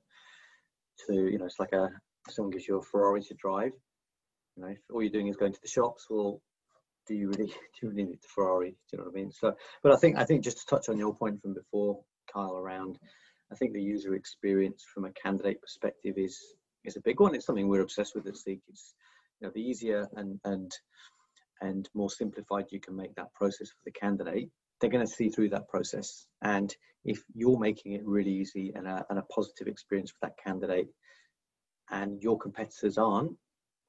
to 1.05 1.13
you 1.29 1.37
know 1.37 1.45
it's 1.45 1.59
like 1.59 1.73
a 1.73 1.89
someone 2.31 2.51
gives 2.51 2.67
you 2.67 2.77
a 2.77 2.81
ferrari 2.81 3.21
to 3.21 3.33
drive 3.35 3.71
you 4.55 4.63
know 4.63 4.69
if 4.69 4.79
all 4.91 5.01
you're 5.01 5.11
doing 5.11 5.27
is 5.27 5.37
going 5.37 5.53
to 5.53 5.61
the 5.61 5.67
shops 5.67 6.07
well 6.09 6.41
do 7.07 7.15
you 7.15 7.29
really 7.29 7.45
do 7.47 7.53
you 7.81 7.89
really 7.89 8.03
need 8.03 8.21
the 8.21 8.27
ferrari? 8.27 8.71
Do 8.71 8.75
you 8.91 8.97
know 8.97 9.05
what 9.05 9.17
i 9.17 9.21
mean? 9.21 9.31
So 9.31 9.55
but 9.83 9.91
i 9.91 9.95
think 9.95 10.17
i 10.17 10.23
think 10.23 10.43
just 10.43 10.59
to 10.59 10.65
touch 10.65 10.89
on 10.89 10.97
your 10.97 11.15
point 11.15 11.41
from 11.41 11.53
before 11.53 11.99
kyle 12.31 12.57
around 12.57 12.99
i 13.51 13.55
think 13.55 13.73
the 13.73 13.81
user 13.81 14.15
experience 14.15 14.83
from 14.93 15.05
a 15.05 15.11
candidate 15.11 15.61
perspective 15.61 16.15
is 16.17 16.55
is 16.87 16.95
a 16.95 17.01
big 17.01 17.19
one. 17.19 17.35
It's 17.35 17.45
something 17.45 17.67
we're 17.67 17.81
obsessed 17.81 18.15
with 18.15 18.27
at 18.27 18.37
seek. 18.37 18.61
It's 18.67 18.95
you 19.39 19.47
know 19.47 19.51
the 19.53 19.61
easier 19.61 20.07
and 20.15 20.39
and 20.45 20.71
and 21.61 21.89
more 21.93 22.09
simplified 22.09 22.65
you 22.71 22.79
can 22.79 22.95
make 22.95 23.13
that 23.15 23.33
process 23.33 23.69
for 23.69 23.81
the 23.85 23.91
candidate, 23.91 24.49
they're 24.79 24.91
going 24.91 25.05
to 25.05 25.11
see 25.11 25.29
through 25.29 25.49
that 25.49 25.67
process. 25.67 26.27
And 26.43 26.73
if 27.03 27.23
you're 27.33 27.57
making 27.57 27.93
it 27.93 28.05
really 28.05 28.31
easy 28.31 28.71
and 28.75 28.87
a, 28.87 29.03
and 29.09 29.17
a 29.17 29.23
positive 29.23 29.67
experience 29.67 30.11
for 30.11 30.19
that 30.21 30.37
candidate, 30.43 30.87
and 31.91 32.21
your 32.21 32.37
competitors 32.37 32.97
aren't, 32.97 33.35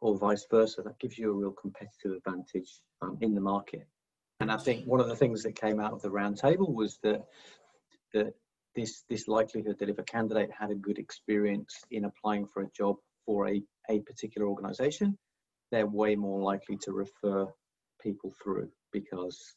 or 0.01 0.17
vice 0.17 0.47
versa, 0.51 0.83
that 0.83 0.99
gives 0.99 1.19
you 1.19 1.31
a 1.31 1.35
real 1.35 1.53
competitive 1.53 2.13
advantage 2.13 2.81
um, 3.03 3.19
in 3.21 3.35
the 3.35 3.41
market. 3.41 3.87
And 4.41 4.53
I 4.53 4.57
think 4.57 4.87
one 4.87 5.01
of 5.01 5.09
the 5.09 5.17
things 5.17 5.43
that 5.43 5.61
came 5.61 5.81
out 5.81 5.93
of 5.93 6.03
the 6.03 6.11
roundtable 6.11 6.73
was 6.73 6.99
that 7.03 7.25
that 8.15 8.35
this 8.77 9.03
this 9.09 9.27
likelihood 9.27 9.77
that 9.81 9.89
if 9.89 9.99
a 9.99 10.05
candidate 10.05 10.51
had 10.57 10.71
a 10.71 10.75
good 10.75 10.99
experience 10.99 11.75
in 11.91 12.05
applying 12.05 12.47
for 12.47 12.63
a 12.63 12.71
job 12.71 12.97
for 13.27 13.49
a, 13.49 13.61
a 13.91 14.01
particular 14.01 14.47
organization, 14.47 15.19
they're 15.71 15.87
way 15.87 16.15
more 16.15 16.41
likely 16.41 16.77
to 16.77 16.93
refer 16.93 17.47
people 18.01 18.33
through 18.43 18.71
because 18.93 19.57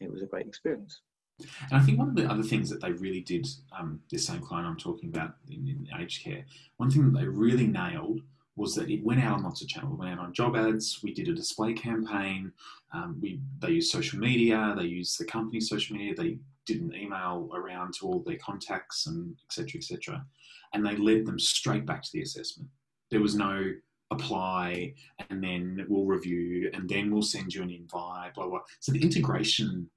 it 0.00 0.10
was 0.10 0.22
a 0.22 0.26
great 0.26 0.46
experience. 0.46 1.00
And 1.38 1.80
I 1.80 1.80
think 1.80 1.98
one 1.98 2.08
of 2.08 2.16
the 2.16 2.30
other 2.30 2.42
things 2.42 2.68
that 2.70 2.80
they 2.80 2.92
really 2.92 3.20
did, 3.20 3.46
um, 3.78 4.00
this 4.10 4.26
same 4.26 4.40
client 4.40 4.66
I'm 4.66 4.76
talking 4.76 5.08
about 5.08 5.34
in, 5.48 5.66
in, 5.68 5.88
aged 6.00 6.24
care, 6.24 6.44
one 6.78 6.90
thing 6.90 7.10
that 7.10 7.18
they 7.18 7.26
really 7.26 7.66
nailed 7.66 8.20
was 8.56 8.74
that 8.74 8.90
it 8.90 9.04
went 9.04 9.22
out 9.22 9.36
on 9.36 9.44
lots 9.44 9.62
of 9.62 9.68
channels. 9.68 9.94
It 9.94 9.98
went 9.98 10.18
out 10.18 10.24
on 10.24 10.32
job 10.32 10.56
ads. 10.56 11.00
We 11.02 11.14
did 11.14 11.28
a 11.28 11.34
display 11.34 11.74
campaign. 11.74 12.52
Um, 12.92 13.18
we 13.20 13.40
they 13.60 13.70
used 13.70 13.92
social 13.92 14.18
media. 14.18 14.74
They 14.76 14.84
used 14.84 15.18
the 15.18 15.24
company's 15.24 15.68
social 15.68 15.96
media. 15.96 16.14
They 16.16 16.38
did 16.66 16.80
an 16.80 16.94
email 16.94 17.48
around 17.54 17.94
to 17.94 18.06
all 18.06 18.22
their 18.26 18.36
contacts 18.36 19.06
and 19.06 19.36
etc. 19.44 19.78
etc. 19.78 20.26
And 20.74 20.84
they 20.84 20.96
led 20.96 21.24
them 21.24 21.38
straight 21.38 21.86
back 21.86 22.02
to 22.02 22.10
the 22.12 22.22
assessment. 22.22 22.68
There 23.10 23.20
was 23.20 23.36
no 23.36 23.72
apply 24.10 24.94
and 25.28 25.42
then 25.42 25.84
we'll 25.88 26.04
review 26.04 26.70
and 26.72 26.88
then 26.88 27.10
we'll 27.10 27.22
send 27.22 27.54
you 27.54 27.62
an 27.62 27.70
invite, 27.70 28.34
blah, 28.34 28.48
blah. 28.48 28.60
So 28.80 28.92
the 28.92 29.02
integration 29.02 29.88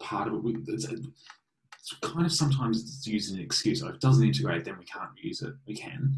part 0.00 0.28
of 0.28 0.46
it, 0.46 0.56
it's, 0.68 0.88
it's 0.88 1.08
kind 2.02 2.26
of 2.26 2.32
sometimes 2.32 2.82
it's 2.82 3.08
as 3.08 3.30
an 3.32 3.40
excuse. 3.40 3.82
If 3.82 3.94
it 3.94 4.00
doesn't 4.00 4.26
integrate, 4.26 4.64
then 4.64 4.78
we 4.78 4.84
can't 4.84 5.10
use 5.16 5.42
it. 5.42 5.54
We 5.66 5.74
can. 5.74 6.14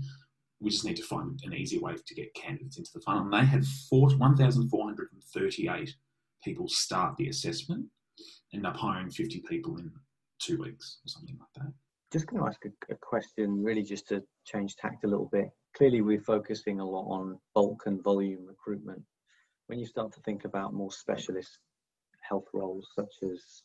We 0.61 0.69
just 0.71 0.85
need 0.85 0.97
to 0.97 1.05
find 1.05 1.41
an 1.45 1.55
easier 1.55 1.81
way 1.81 1.95
to 1.95 2.15
get 2.15 2.35
candidates 2.35 2.79
into 2.79 2.91
the 2.95 3.01
funnel. 3.01 3.25
And 3.25 3.33
they 3.33 3.45
had 3.45 3.65
1,438 3.91 5.97
people 6.43 6.69
start 6.69 7.17
the 7.17 7.29
assessment, 7.29 7.87
end 8.53 8.67
up 8.67 8.77
hiring 8.77 9.11
50 9.11 9.43
people 9.49 9.79
in 9.79 9.91
two 10.41 10.59
weeks 10.59 10.99
or 11.05 11.09
something 11.09 11.39
like 11.39 11.49
that. 11.57 11.73
Just 12.13 12.27
going 12.27 12.43
to 12.43 12.49
ask 12.49 12.65
a, 12.65 12.71
a 12.93 12.97
question, 12.97 13.63
really, 13.63 13.83
just 13.83 14.09
to 14.09 14.23
change 14.45 14.77
tact 14.77 15.05
a 15.05 15.09
little 15.09 15.29
bit 15.33 15.51
clearly 15.77 16.01
we're 16.01 16.21
focusing 16.21 16.81
a 16.81 16.85
lot 16.85 17.07
on 17.09 17.39
bulk 17.55 17.83
and 17.87 18.03
volume 18.03 18.47
recruitment. 18.47 19.03
When 19.67 19.79
you 19.79 19.87
start 19.87 20.13
to 20.13 20.21
think 20.21 20.45
about 20.45 20.75
more 20.75 20.93
specialist 20.93 21.59
health 22.29 22.47
roles 22.53 22.89
such 22.95 23.13
as 23.23 23.63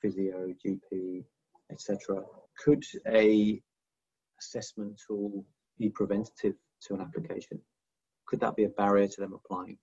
physio, 0.00 0.52
GP, 0.64 1.24
etc., 1.70 2.22
could 2.62 2.84
a 3.08 3.60
assessment 4.40 5.00
tool 5.06 5.44
be 5.78 5.88
preventative 5.88 6.54
to 6.82 6.94
an 6.94 7.00
application? 7.00 7.60
Could 8.26 8.40
that 8.40 8.56
be 8.56 8.64
a 8.64 8.68
barrier 8.68 9.08
to 9.08 9.20
them 9.20 9.32
applying? 9.32 9.78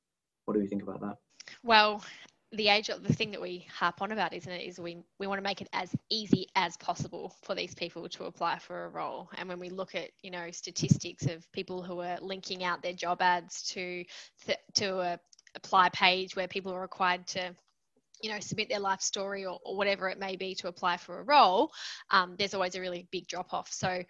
What 0.46 0.54
do 0.56 0.62
you 0.62 0.68
think 0.68 0.84
about 0.84 1.02
that? 1.02 1.18
Well, 1.64 2.04
the 2.52 2.70
age 2.70 2.90
of 2.90 3.04
the 3.04 3.14
thing 3.14 3.32
that 3.32 3.42
we 3.42 3.68
harp 3.72 4.02
on 4.02 4.12
about 4.12 4.34
isn't 4.34 4.52
it 4.52 4.68
is 4.68 4.80
we 4.80 4.98
we 5.20 5.28
want 5.28 5.38
to 5.38 5.44
make 5.44 5.62
it 5.62 5.70
as 5.72 5.94
easy 6.10 6.48
as 6.56 6.76
possible 6.78 7.36
for 7.44 7.54
these 7.54 7.76
people 7.76 8.10
to 8.10 8.26
apply 8.26 8.58
for 8.58 8.86
a 8.86 8.90
role 8.90 9.30
and 9.38 9.48
when 9.48 9.60
we 9.60 9.70
look 9.70 9.94
at 9.94 10.10
you 10.24 10.32
know 10.32 10.50
statistics 10.50 11.28
of 11.28 11.50
people 11.52 11.84
who 11.84 12.00
are 12.00 12.18
linking 12.22 12.64
out 12.64 12.82
their 12.82 12.94
job 12.94 13.22
ads 13.22 13.62
to 13.62 14.04
to 14.74 15.00
a 15.00 15.20
apply 15.56 15.90
page 15.90 16.36
where 16.36 16.48
people 16.48 16.74
are 16.74 16.82
required 16.82 17.26
to 17.28 17.54
you 18.22 18.30
know 18.30 18.40
submit 18.40 18.70
their 18.70 18.80
life 18.80 19.02
story 19.02 19.46
or, 19.46 19.60
or 19.64 19.76
whatever 19.76 20.10
it 20.10 20.20
may 20.20 20.36
be 20.36 20.54
to 20.56 20.68
apply 20.68 20.98
for 20.98 21.20
a 21.20 21.24
role 21.24 21.72
um, 22.12 22.36
there's 22.38 22.54
always 22.54 22.76
a 22.76 22.82
really 22.82 23.08
big 23.12 23.28
drop 23.28 23.54
off 23.54 23.70
so 23.72 24.04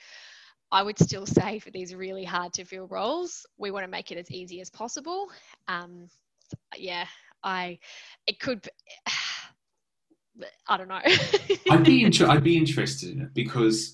I 0.71 0.83
would 0.83 0.99
still 0.99 1.25
say 1.25 1.59
for 1.59 1.71
these 1.71 1.95
really 1.95 2.23
hard 2.23 2.53
to 2.53 2.63
fill 2.65 2.87
roles, 2.87 3.45
we 3.57 3.71
want 3.71 3.85
to 3.85 3.89
make 3.89 4.11
it 4.11 4.17
as 4.17 4.29
easy 4.29 4.61
as 4.61 4.69
possible. 4.69 5.29
Um, 5.67 6.09
yeah, 6.77 7.05
I 7.43 7.79
it 8.27 8.39
could. 8.39 8.67
I 10.67 10.77
don't 10.77 10.87
know. 10.87 11.01
I'd 11.69 11.83
be 11.83 12.03
inter- 12.03 12.27
I'd 12.27 12.43
be 12.43 12.57
interested 12.57 13.09
in 13.09 13.21
it 13.21 13.33
because 13.33 13.93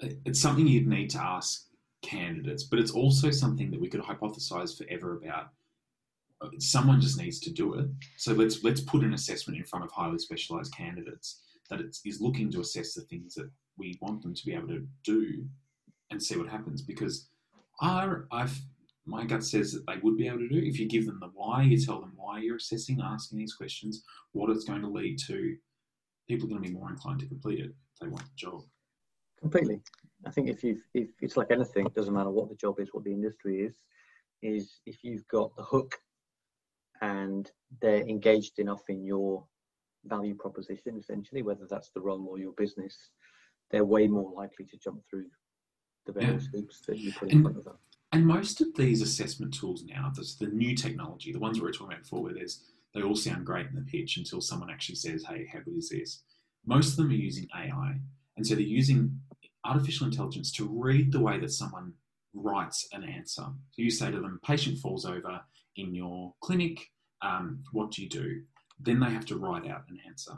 it's 0.00 0.40
something 0.40 0.66
you'd 0.66 0.88
need 0.88 1.10
to 1.10 1.22
ask 1.22 1.66
candidates, 2.02 2.64
but 2.64 2.80
it's 2.80 2.90
also 2.90 3.30
something 3.30 3.70
that 3.70 3.80
we 3.80 3.88
could 3.88 4.00
hypothesize 4.00 4.76
forever 4.76 5.16
about. 5.16 5.50
Someone 6.58 7.00
just 7.00 7.18
needs 7.18 7.40
to 7.40 7.50
do 7.50 7.74
it. 7.74 7.86
So 8.16 8.32
let's 8.32 8.62
let's 8.64 8.80
put 8.80 9.02
an 9.02 9.14
assessment 9.14 9.58
in 9.58 9.64
front 9.64 9.84
of 9.84 9.90
highly 9.90 10.18
specialized 10.18 10.74
candidates 10.74 11.42
that 11.70 11.80
is 11.80 12.20
looking 12.20 12.50
to 12.52 12.60
assess 12.60 12.94
the 12.94 13.02
things 13.02 13.34
that 13.34 13.50
we 13.78 13.98
want 14.00 14.22
them 14.22 14.34
to 14.34 14.44
be 14.44 14.54
able 14.54 14.68
to 14.68 14.86
do 15.04 15.44
and 16.10 16.22
see 16.22 16.36
what 16.36 16.48
happens. 16.48 16.82
Because 16.82 17.28
I, 17.80 18.08
I've 18.30 18.58
my 19.06 19.24
gut 19.24 19.44
says 19.44 19.72
that 19.72 19.86
they 19.86 19.98
would 20.02 20.16
be 20.16 20.28
able 20.28 20.38
to 20.38 20.48
do. 20.48 20.58
If 20.58 20.78
you 20.78 20.86
give 20.86 21.06
them 21.06 21.18
the 21.20 21.30
why, 21.34 21.62
you 21.62 21.78
tell 21.78 22.00
them 22.00 22.12
why 22.16 22.38
you're 22.40 22.56
assessing, 22.56 23.00
asking 23.02 23.38
these 23.38 23.54
questions, 23.54 24.02
what 24.32 24.50
it's 24.50 24.64
going 24.64 24.80
to 24.80 24.88
lead 24.88 25.18
to, 25.26 25.56
people 26.26 26.46
are 26.46 26.50
going 26.50 26.62
to 26.62 26.68
be 26.68 26.74
more 26.74 26.90
inclined 26.90 27.20
to 27.20 27.26
complete 27.26 27.60
it 27.60 27.70
if 27.70 28.00
they 28.00 28.08
want 28.08 28.24
the 28.24 28.30
job. 28.36 28.62
Completely. 29.40 29.82
I 30.26 30.30
think 30.30 30.48
if 30.48 30.64
you 30.64 30.80
if 30.94 31.08
it's 31.20 31.36
like 31.36 31.50
anything, 31.50 31.86
it 31.86 31.94
doesn't 31.94 32.14
matter 32.14 32.30
what 32.30 32.48
the 32.48 32.54
job 32.54 32.80
is, 32.80 32.88
what 32.92 33.04
the 33.04 33.12
industry 33.12 33.60
is, 33.60 33.74
is 34.42 34.80
if 34.86 35.04
you've 35.04 35.26
got 35.28 35.54
the 35.56 35.62
hook 35.62 35.98
and 37.00 37.50
they're 37.80 38.06
engaged 38.06 38.58
enough 38.58 38.82
in 38.88 39.04
your 39.04 39.44
value 40.04 40.34
proposition, 40.34 40.96
essentially, 40.98 41.42
whether 41.42 41.66
that's 41.68 41.90
the 41.90 42.00
role 42.00 42.26
or 42.28 42.38
your 42.38 42.52
business, 42.52 43.10
they're 43.70 43.84
way 43.84 44.06
more 44.06 44.32
likely 44.34 44.64
to 44.66 44.76
jump 44.76 45.00
through 45.08 45.26
the 46.06 46.12
various 46.12 46.48
yeah. 46.52 46.60
hoops 46.60 46.80
that 46.86 46.98
you 46.98 47.12
put 47.12 47.30
in 47.30 47.38
and, 47.38 47.44
front 47.44 47.58
of 47.58 47.64
them. 47.64 47.78
And 48.12 48.26
most 48.26 48.60
of 48.60 48.74
these 48.76 49.02
assessment 49.02 49.54
tools 49.54 49.84
now, 49.84 50.12
that's 50.14 50.36
the 50.36 50.46
new 50.46 50.74
technology, 50.74 51.32
the 51.32 51.38
ones 51.38 51.58
we 51.58 51.64
were 51.64 51.72
talking 51.72 51.88
about 51.88 52.02
before, 52.02 52.22
where 52.22 52.34
there's 52.34 52.70
they 52.94 53.02
all 53.02 53.16
sound 53.16 53.44
great 53.44 53.66
in 53.66 53.74
the 53.74 53.80
pitch 53.80 54.18
until 54.18 54.40
someone 54.40 54.70
actually 54.70 54.94
says, 54.94 55.24
"Hey, 55.24 55.48
how 55.52 55.58
good 55.60 55.76
is 55.76 55.88
this?" 55.88 56.22
Most 56.64 56.90
of 56.90 56.96
them 56.96 57.10
are 57.10 57.14
using 57.14 57.48
AI, 57.52 57.98
and 58.36 58.46
so 58.46 58.54
they're 58.54 58.62
using 58.62 59.20
artificial 59.64 60.06
intelligence 60.06 60.52
to 60.52 60.68
read 60.68 61.10
the 61.10 61.20
way 61.20 61.40
that 61.40 61.50
someone 61.50 61.94
writes 62.34 62.86
an 62.92 63.02
answer. 63.02 63.46
So 63.70 63.82
you 63.82 63.90
say 63.90 64.12
to 64.12 64.20
them, 64.20 64.38
"Patient 64.44 64.78
falls 64.78 65.04
over 65.04 65.40
in 65.76 65.94
your 65.94 66.34
clinic. 66.40 66.90
Um, 67.22 67.62
what 67.72 67.90
do 67.90 68.02
you 68.02 68.08
do?" 68.08 68.42
Then 68.80 69.00
they 69.00 69.10
have 69.10 69.26
to 69.26 69.38
write 69.38 69.66
out 69.68 69.84
an 69.88 69.98
answer. 70.06 70.32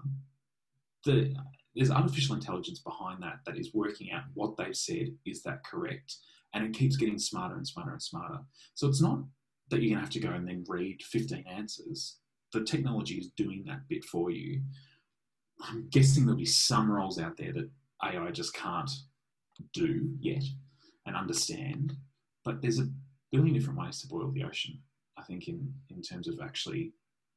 The, 1.05 1.35
there's 1.75 1.91
artificial 1.91 2.35
intelligence 2.35 2.81
behind 2.81 3.23
that 3.23 3.41
that 3.47 3.57
is 3.57 3.75
working 3.75 4.11
out 4.11 4.25
what 4.35 4.57
they've 4.57 4.77
said 4.77 5.15
is 5.25 5.43
that 5.43 5.65
correct 5.65 6.17
and 6.57 6.65
it 6.65 6.73
keeps 6.73 6.97
getting 6.97 7.19
smarter 7.19 7.57
and 7.57 7.67
smarter 7.67 7.93
and 7.93 8.03
smarter. 8.03 8.39
So 8.75 8.89
it's 8.89 9.03
not 9.03 9.21
that 9.69 9.83
you're 9.83 9.91
going 9.91 9.99
to 9.99 10.01
have 10.01 10.11
to 10.11 10.21
go 10.21 10.31
and 10.31 10.49
then 10.49 10.65
read 10.67 11.03
15 11.03 11.45
answers. 11.47 12.17
The 12.53 12.65
technology 12.65 13.17
is 13.17 13.29
doing 13.37 13.65
that 13.67 13.87
bit 13.89 14.05
for 14.05 14.31
you. 14.31 14.63
I'm 15.61 15.89
guessing 15.91 16.25
there'll 16.25 16.39
be 16.39 16.47
some 16.47 16.91
roles 16.91 17.19
out 17.19 17.37
there 17.37 17.53
that 17.53 17.69
AI 18.03 18.31
just 18.31 18.55
can't 18.55 18.91
do 19.73 20.11
yet 20.19 20.45
and 21.07 21.17
understand, 21.17 21.95
but 22.45 22.63
there's 22.63 22.79
a 22.79 22.89
billion 23.31 23.55
different 23.55 23.79
ways 23.79 24.01
to 24.01 24.09
boil 24.09 24.31
the 24.31 24.45
ocean. 24.45 24.79
Think 25.27 25.49
in 25.49 25.73
in 25.91 26.03
terms 26.03 26.29
of 26.29 26.41
actually 26.41 26.93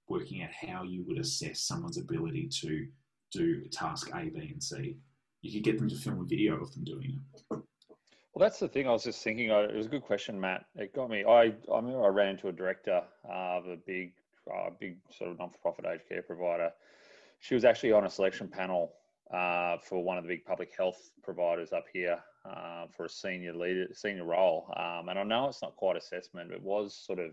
working 0.08 0.44
out 0.44 0.50
how 0.52 0.84
you 0.84 1.04
would 1.08 1.20
assess 1.20 1.62
someone's 1.62 1.98
ability 1.98 2.48
to 2.62 2.88
do 3.32 3.64
task 3.72 4.10
A, 4.14 4.30
B, 4.30 4.50
and 4.52 4.62
C. 4.62 4.98
You 5.42 5.52
could 5.54 5.64
get 5.64 5.80
them 5.80 5.90
to 5.90 5.96
film 5.96 6.20
a 6.20 6.24
video 6.24 6.56
of 6.62 6.74
them 6.74 6.84
doing 6.84 7.20
it. 7.20 7.42
Well, 7.50 8.46
that's 8.48 8.60
the 8.60 8.68
thing. 8.68 8.88
I 8.88 8.92
was 8.92 9.04
just 9.04 9.24
thinking. 9.24 9.50
It 9.50 9.76
was 9.76 9.88
a 9.88 9.90
good 9.90 10.04
question, 10.04 10.40
Matt. 10.40 10.66
It 10.76 10.94
got 10.94 11.10
me. 11.10 11.24
I 11.26 11.54
I 11.72 11.76
remember 11.78 12.04
I 12.04 12.10
ran 12.10 12.30
into 12.30 12.48
a 12.48 12.52
director 12.52 13.02
of 13.26 13.66
a 13.66 13.78
big, 13.88 14.14
uh, 14.54 14.70
big 14.80 14.98
sort 15.18 15.32
of 15.32 15.40
non-for-profit 15.40 15.86
aged 15.86 16.08
care 16.08 16.22
provider. 16.22 16.72
She 17.40 17.56
was 17.56 17.66
actually 17.66 17.92
on 17.92 18.06
a 18.06 18.10
selection 18.10 18.48
panel 18.48 18.94
uh, 19.34 19.78
for 19.78 20.04
one 20.04 20.18
of 20.18 20.24
the 20.24 20.30
big 20.30 20.46
public 20.46 20.72
health 20.78 21.12
providers 21.24 21.72
up 21.74 21.86
here 21.92 22.20
uh, 22.46 22.86
for 22.96 23.06
a 23.06 23.10
senior 23.10 23.54
leader, 23.54 23.88
senior 23.94 24.26
role. 24.26 24.72
Um, 24.76 25.10
and 25.10 25.18
I 25.18 25.24
know 25.24 25.48
it's 25.48 25.62
not 25.62 25.76
quite 25.76 25.98
assessment, 25.98 26.50
but 26.50 26.56
it 26.58 26.64
was 26.64 26.96
sort 26.96 27.20
of 27.20 27.32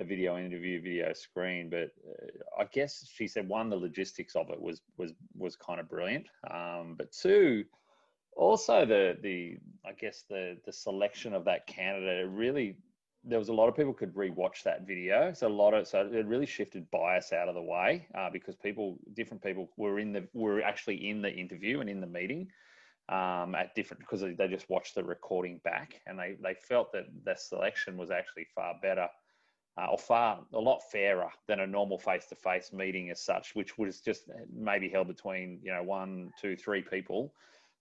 a 0.00 0.04
video 0.04 0.38
interview, 0.38 0.80
video 0.80 1.12
screen. 1.12 1.70
But 1.70 1.90
uh, 2.08 2.62
I 2.62 2.64
guess 2.72 3.06
she 3.12 3.28
said 3.28 3.48
one, 3.48 3.70
the 3.70 3.76
logistics 3.76 4.34
of 4.34 4.50
it 4.50 4.60
was 4.60 4.80
was 4.96 5.12
was 5.36 5.56
kind 5.56 5.78
of 5.78 5.88
brilliant. 5.88 6.26
Um, 6.50 6.94
but 6.96 7.12
two, 7.12 7.64
also 8.36 8.86
the 8.86 9.16
the 9.22 9.58
I 9.86 9.92
guess 9.92 10.24
the 10.28 10.56
the 10.64 10.72
selection 10.72 11.34
of 11.34 11.44
that 11.44 11.66
candidate. 11.66 12.24
It 12.24 12.30
really 12.30 12.76
there 13.22 13.38
was 13.38 13.50
a 13.50 13.52
lot 13.52 13.68
of 13.68 13.76
people 13.76 13.92
could 13.92 14.14
rewatch 14.14 14.62
that 14.64 14.86
video. 14.86 15.32
So 15.34 15.46
a 15.46 15.48
lot 15.48 15.74
of 15.74 15.86
so 15.86 16.08
it 16.10 16.26
really 16.26 16.46
shifted 16.46 16.90
bias 16.90 17.32
out 17.32 17.48
of 17.48 17.54
the 17.54 17.62
way 17.62 18.08
uh, 18.16 18.30
because 18.30 18.56
people, 18.56 18.98
different 19.14 19.42
people, 19.42 19.70
were 19.76 19.98
in 19.98 20.12
the 20.12 20.26
were 20.32 20.62
actually 20.62 21.08
in 21.08 21.20
the 21.20 21.30
interview 21.30 21.80
and 21.80 21.90
in 21.90 22.00
the 22.00 22.06
meeting 22.06 22.48
um, 23.10 23.54
at 23.54 23.74
different 23.74 24.00
because 24.00 24.22
they 24.22 24.48
just 24.48 24.70
watched 24.70 24.94
the 24.94 25.04
recording 25.04 25.60
back 25.64 26.00
and 26.06 26.18
they 26.18 26.36
they 26.42 26.54
felt 26.54 26.92
that 26.92 27.04
the 27.24 27.34
selection 27.36 27.96
was 27.96 28.10
actually 28.10 28.46
far 28.54 28.74
better 28.80 29.08
uh, 29.78 29.86
or 29.86 29.98
far 29.98 30.40
a 30.52 30.58
lot 30.58 30.80
fairer 30.90 31.30
than 31.46 31.60
a 31.60 31.66
normal 31.66 31.98
face-to-face 31.98 32.72
meeting 32.72 33.10
as 33.10 33.20
such, 33.20 33.54
which 33.54 33.78
was 33.78 34.00
just 34.00 34.30
maybe 34.52 34.88
held 34.88 35.08
between 35.08 35.60
you 35.62 35.72
know 35.72 35.82
one, 35.82 36.30
two, 36.40 36.56
three 36.56 36.82
people, 36.82 37.32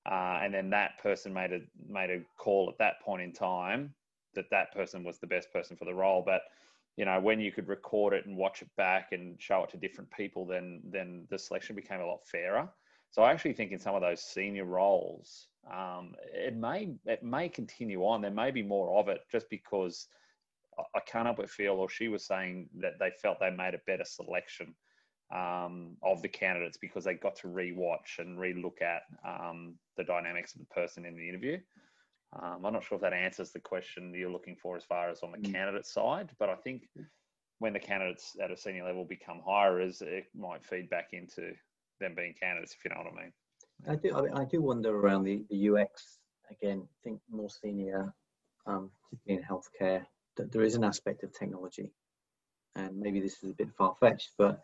uh, 0.10 0.40
and 0.42 0.54
then 0.54 0.70
that 0.70 0.98
person 1.02 1.34
made 1.34 1.52
a 1.52 1.60
made 1.88 2.10
a 2.10 2.22
call 2.38 2.70
at 2.70 2.78
that 2.78 3.02
point 3.02 3.22
in 3.22 3.32
time 3.32 3.94
that 4.36 4.50
that 4.52 4.72
person 4.74 5.04
was 5.04 5.18
the 5.18 5.28
best 5.28 5.52
person 5.52 5.76
for 5.76 5.86
the 5.86 5.94
role. 5.94 6.22
But 6.26 6.44
you 6.96 7.06
know 7.06 7.20
when 7.20 7.40
you 7.40 7.52
could 7.52 7.68
record 7.68 8.14
it 8.14 8.26
and 8.26 8.38
watch 8.38 8.62
it 8.62 8.70
back 8.78 9.10
and 9.12 9.42
show 9.42 9.64
it 9.64 9.70
to 9.72 9.78
different 9.78 10.12
people, 10.12 10.46
then 10.46 10.82
then 10.86 11.26
the 11.30 11.40
selection 11.40 11.76
became 11.76 12.02
a 12.02 12.06
lot 12.06 12.26
fairer. 12.26 12.70
So 13.12 13.24
I 13.24 13.32
actually 13.32 13.54
think 13.54 13.72
in 13.72 13.80
some 13.80 13.96
of 13.96 14.02
those 14.02 14.22
senior 14.22 14.66
roles, 14.66 15.48
um, 15.72 16.14
it 16.34 16.56
may 16.56 16.90
it 17.06 17.24
may 17.24 17.50
continue 17.50 18.06
on. 18.06 18.22
There 18.22 18.32
may 18.32 18.52
be 18.52 18.62
more 18.62 19.00
of 19.00 19.08
it 19.10 19.22
just 19.32 19.50
because 19.50 20.08
I 20.96 21.00
can't 21.02 21.26
help 21.26 21.38
but 21.38 21.50
feel, 21.50 21.74
or 21.74 21.90
she 21.90 22.08
was 22.08 22.26
saying 22.26 22.70
that 22.80 22.94
they 23.00 23.12
felt 23.22 23.40
they 23.40 23.50
made 23.50 23.74
a 23.74 23.82
better 23.86 24.06
selection 24.06 24.76
um, 25.36 25.96
of 26.04 26.22
the 26.22 26.28
candidates 26.28 26.78
because 26.78 27.04
they 27.04 27.14
got 27.14 27.36
to 27.38 27.48
re-watch 27.48 28.18
and 28.20 28.40
re-look 28.40 28.82
at 28.82 29.04
um, 29.26 29.76
the 29.98 30.04
dynamics 30.04 30.54
of 30.54 30.60
the 30.60 30.74
person 30.74 31.06
in 31.06 31.16
the 31.16 31.28
interview. 31.28 31.58
Um, 32.34 32.66
I'm 32.66 32.74
not 32.74 32.84
sure 32.84 32.96
if 32.96 33.02
that 33.02 33.14
answers 33.14 33.52
the 33.52 33.60
question 33.60 34.14
you're 34.14 34.32
looking 34.32 34.56
for 34.56 34.78
as 34.78 34.84
far 34.84 35.10
as 35.10 35.24
on 35.24 35.32
the 35.32 35.38
mm. 35.38 35.52
candidate 35.52 35.86
side, 35.86 36.30
but 36.38 36.50
I 36.50 36.56
think 36.56 36.84
when 37.60 37.74
the 37.74 37.80
candidates 37.80 38.36
at 38.42 38.52
a 38.52 38.58
senior 38.58 38.86
level 38.86 39.04
become 39.04 39.42
hirers, 39.46 40.02
it 40.02 40.26
might 40.36 40.66
feed 40.66 40.90
back 40.90 41.10
into 41.14 41.54
them 42.00 42.14
being 42.16 42.34
candidates, 42.40 42.76
if 42.78 42.86
you 42.86 42.92
know 42.92 43.04
what 43.04 43.14
I 43.14 43.24
mean. 43.24 43.34
I 43.88 43.96
do. 43.96 44.16
I, 44.16 44.22
mean, 44.22 44.34
I 44.34 44.46
do 44.46 44.62
wonder 44.62 44.96
around 44.96 45.24
the, 45.24 45.44
the 45.50 45.70
UX 45.70 46.20
again. 46.52 46.84
I 46.84 46.96
think 47.04 47.20
more 47.30 47.50
senior, 47.50 48.14
um, 48.66 48.92
in 49.28 49.42
healthcare, 49.42 50.06
that 50.40 50.54
there 50.54 50.64
is 50.64 50.76
an 50.76 50.86
aspect 50.86 51.24
of 51.24 51.38
technology, 51.38 51.92
and 52.76 52.98
maybe 52.98 53.20
this 53.20 53.44
is 53.44 53.52
a 53.52 53.56
bit 53.56 53.70
far 53.78 53.94
fetched, 54.00 54.32
but 54.38 54.62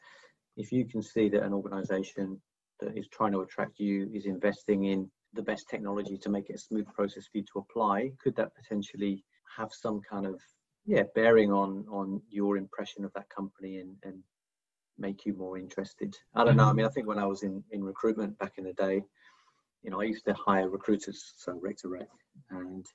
if 0.55 0.71
you 0.71 0.85
can 0.85 1.01
see 1.03 1.27
that 1.27 1.43
an 1.43 1.51
organisation 1.51 2.39
that 2.79 2.97
is 2.97 3.09
trying 3.09 3.33
to 3.33 3.41
attract 3.41 3.77
you 3.77 4.09
is 4.13 4.25
investing 4.25 4.85
in 4.85 5.11
the 5.33 5.41
best 5.41 5.67
technology 5.69 6.17
to 6.17 6.29
make 6.29 6.49
it 6.49 6.55
a 6.55 6.57
smooth 6.57 6.87
process 6.93 7.25
for 7.29 7.39
you 7.39 7.43
to 7.43 7.59
apply, 7.59 8.09
could 8.23 8.37
that 8.37 8.55
potentially 8.55 9.25
have 9.57 9.69
some 9.73 9.99
kind 10.09 10.25
of 10.25 10.39
yeah 10.85 11.03
bearing 11.13 11.51
on 11.51 11.85
on 11.89 12.21
your 12.29 12.55
impression 12.55 13.03
of 13.03 13.11
that 13.13 13.27
company 13.29 13.79
and 13.79 13.95
and 14.03 14.23
make 14.97 15.25
you 15.25 15.33
more 15.33 15.57
interested? 15.57 16.15
I 16.35 16.45
don't 16.45 16.55
know. 16.55 16.63
I 16.63 16.67
mm-hmm. 16.67 16.77
mean, 16.77 16.85
I 16.85 16.89
think 16.89 17.07
when 17.07 17.19
I 17.19 17.25
was 17.25 17.43
in 17.43 17.61
in 17.71 17.83
recruitment 17.83 18.39
back 18.39 18.53
in 18.57 18.63
the 18.63 18.73
day, 18.73 19.03
you 19.83 19.89
know, 19.89 19.99
I 19.99 20.05
used 20.05 20.25
to 20.25 20.33
hire 20.33 20.69
recruiters, 20.69 21.33
so 21.35 21.59
rec 21.61 21.75
to 21.79 21.89
rec, 21.89 22.07
and 22.49 22.85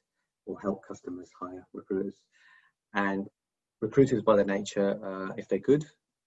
or 0.47 0.59
help 0.61 0.87
customers 0.89 1.31
hire 1.39 1.67
recruiters. 1.75 2.17
And 2.95 3.27
recruiters, 3.81 4.23
by 4.23 4.37
their 4.37 4.45
nature, 4.45 4.99
uh, 5.05 5.33
if 5.37 5.49
they're 5.49 5.59
good, 5.59 5.85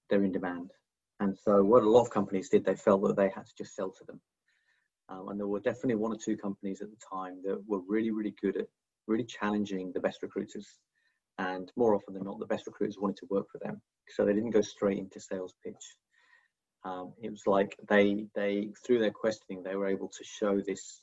they're 0.09 0.23
in 0.23 0.31
demand. 0.31 0.71
And 1.19 1.37
so, 1.37 1.63
what 1.63 1.83
a 1.83 1.89
lot 1.89 2.01
of 2.01 2.09
companies 2.09 2.49
did, 2.49 2.65
they 2.65 2.75
felt 2.75 3.03
that 3.03 3.15
they 3.15 3.29
had 3.29 3.45
to 3.45 3.53
just 3.57 3.75
sell 3.75 3.91
to 3.91 4.05
them. 4.05 4.19
Um, 5.09 5.29
and 5.29 5.39
there 5.39 5.47
were 5.47 5.59
definitely 5.59 5.95
one 5.95 6.13
or 6.13 6.17
two 6.17 6.37
companies 6.37 6.81
at 6.81 6.89
the 6.89 6.97
time 7.11 7.41
that 7.45 7.61
were 7.67 7.81
really, 7.87 8.11
really 8.11 8.33
good 8.41 8.57
at 8.57 8.67
really 9.07 9.25
challenging 9.25 9.91
the 9.93 9.99
best 9.99 10.21
recruiters. 10.21 10.67
And 11.37 11.71
more 11.75 11.95
often 11.95 12.13
than 12.13 12.23
not, 12.23 12.39
the 12.39 12.45
best 12.45 12.67
recruiters 12.67 12.97
wanted 12.99 13.17
to 13.17 13.27
work 13.29 13.47
for 13.51 13.59
them. 13.59 13.81
So 14.09 14.25
they 14.25 14.33
didn't 14.33 14.51
go 14.51 14.61
straight 14.61 14.97
into 14.97 15.19
sales 15.19 15.53
pitch. 15.63 15.95
Um, 16.85 17.13
it 17.21 17.29
was 17.29 17.43
like 17.47 17.77
they, 17.89 18.25
they, 18.35 18.71
through 18.85 18.99
their 18.99 19.11
questioning, 19.11 19.63
they 19.63 19.75
were 19.75 19.87
able 19.87 20.09
to 20.09 20.23
show 20.23 20.59
this 20.59 21.01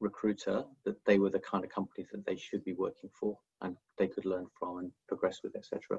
recruiter 0.00 0.64
that 0.84 0.96
they 1.06 1.18
were 1.18 1.30
the 1.30 1.40
kind 1.40 1.64
of 1.64 1.70
companies 1.70 2.08
that 2.12 2.26
they 2.26 2.36
should 2.36 2.64
be 2.64 2.74
working 2.74 3.10
for 3.18 3.38
and 3.62 3.76
they 3.98 4.08
could 4.08 4.24
learn 4.24 4.46
from 4.58 4.78
and 4.78 4.92
progress 5.08 5.40
with, 5.42 5.56
etc. 5.56 5.98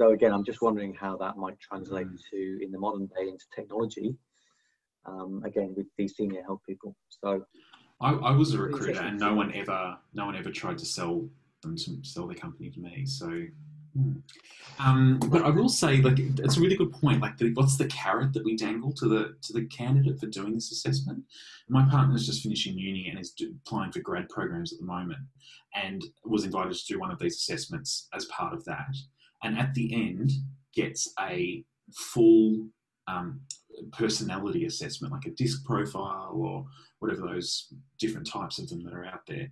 So 0.00 0.12
again, 0.12 0.32
I'm 0.32 0.44
just 0.44 0.62
wondering 0.62 0.94
how 0.94 1.16
that 1.18 1.36
might 1.36 1.58
translate 1.60 2.06
mm. 2.06 2.18
to 2.30 2.64
in 2.64 2.70
the 2.72 2.78
modern 2.78 3.06
day 3.06 3.28
into 3.28 3.44
technology. 3.54 4.16
Um, 5.06 5.42
again, 5.44 5.74
with 5.76 5.86
these 5.98 6.16
senior 6.16 6.42
health 6.42 6.60
people. 6.66 6.96
So 7.10 7.44
I, 8.00 8.12
I 8.12 8.30
was 8.32 8.54
a 8.54 8.58
recruiter, 8.58 9.02
and 9.02 9.18
no 9.18 9.34
one 9.34 9.52
ever, 9.54 9.98
no 10.14 10.24
one 10.24 10.34
ever 10.34 10.50
tried 10.50 10.78
to 10.78 10.86
sell 10.86 11.28
them 11.62 11.76
to 11.76 11.98
sell 12.02 12.26
their 12.26 12.36
company 12.36 12.70
to 12.70 12.80
me. 12.80 13.04
So 13.04 13.44
um, 14.78 15.20
but 15.30 15.42
I 15.42 15.50
will 15.50 15.68
say, 15.68 15.98
like, 15.98 16.18
it's 16.18 16.56
a 16.56 16.60
really 16.60 16.76
good 16.76 16.92
point. 16.92 17.20
Like, 17.20 17.36
the, 17.38 17.52
what's 17.54 17.76
the 17.76 17.86
carrot 17.86 18.32
that 18.32 18.44
we 18.44 18.56
dangle 18.56 18.92
to 18.94 19.08
the 19.08 19.36
to 19.42 19.52
the 19.52 19.66
candidate 19.66 20.18
for 20.18 20.26
doing 20.26 20.52
this 20.52 20.72
assessment? 20.72 21.22
My 21.68 21.88
partner 21.88 22.16
is 22.16 22.26
just 22.26 22.42
finishing 22.42 22.76
uni 22.76 23.08
and 23.08 23.18
is 23.18 23.30
do, 23.30 23.54
applying 23.64 23.92
for 23.92 24.00
grad 24.00 24.28
programs 24.28 24.72
at 24.72 24.80
the 24.80 24.84
moment, 24.84 25.20
and 25.74 26.02
was 26.24 26.44
invited 26.44 26.74
to 26.74 26.92
do 26.92 26.98
one 26.98 27.10
of 27.10 27.18
these 27.18 27.36
assessments 27.36 28.08
as 28.14 28.24
part 28.26 28.52
of 28.52 28.64
that. 28.64 28.96
And 29.42 29.58
at 29.58 29.74
the 29.74 29.94
end, 29.94 30.32
gets 30.74 31.12
a 31.20 31.64
full 31.92 32.66
um, 33.06 33.40
personality 33.92 34.64
assessment, 34.64 35.12
like 35.12 35.26
a 35.26 35.30
disc 35.30 35.64
profile 35.64 36.32
or 36.34 36.66
whatever 36.98 37.28
those 37.28 37.72
different 37.98 38.26
types 38.26 38.58
of 38.58 38.68
them 38.68 38.82
that 38.84 38.94
are 38.94 39.04
out 39.04 39.26
there 39.28 39.48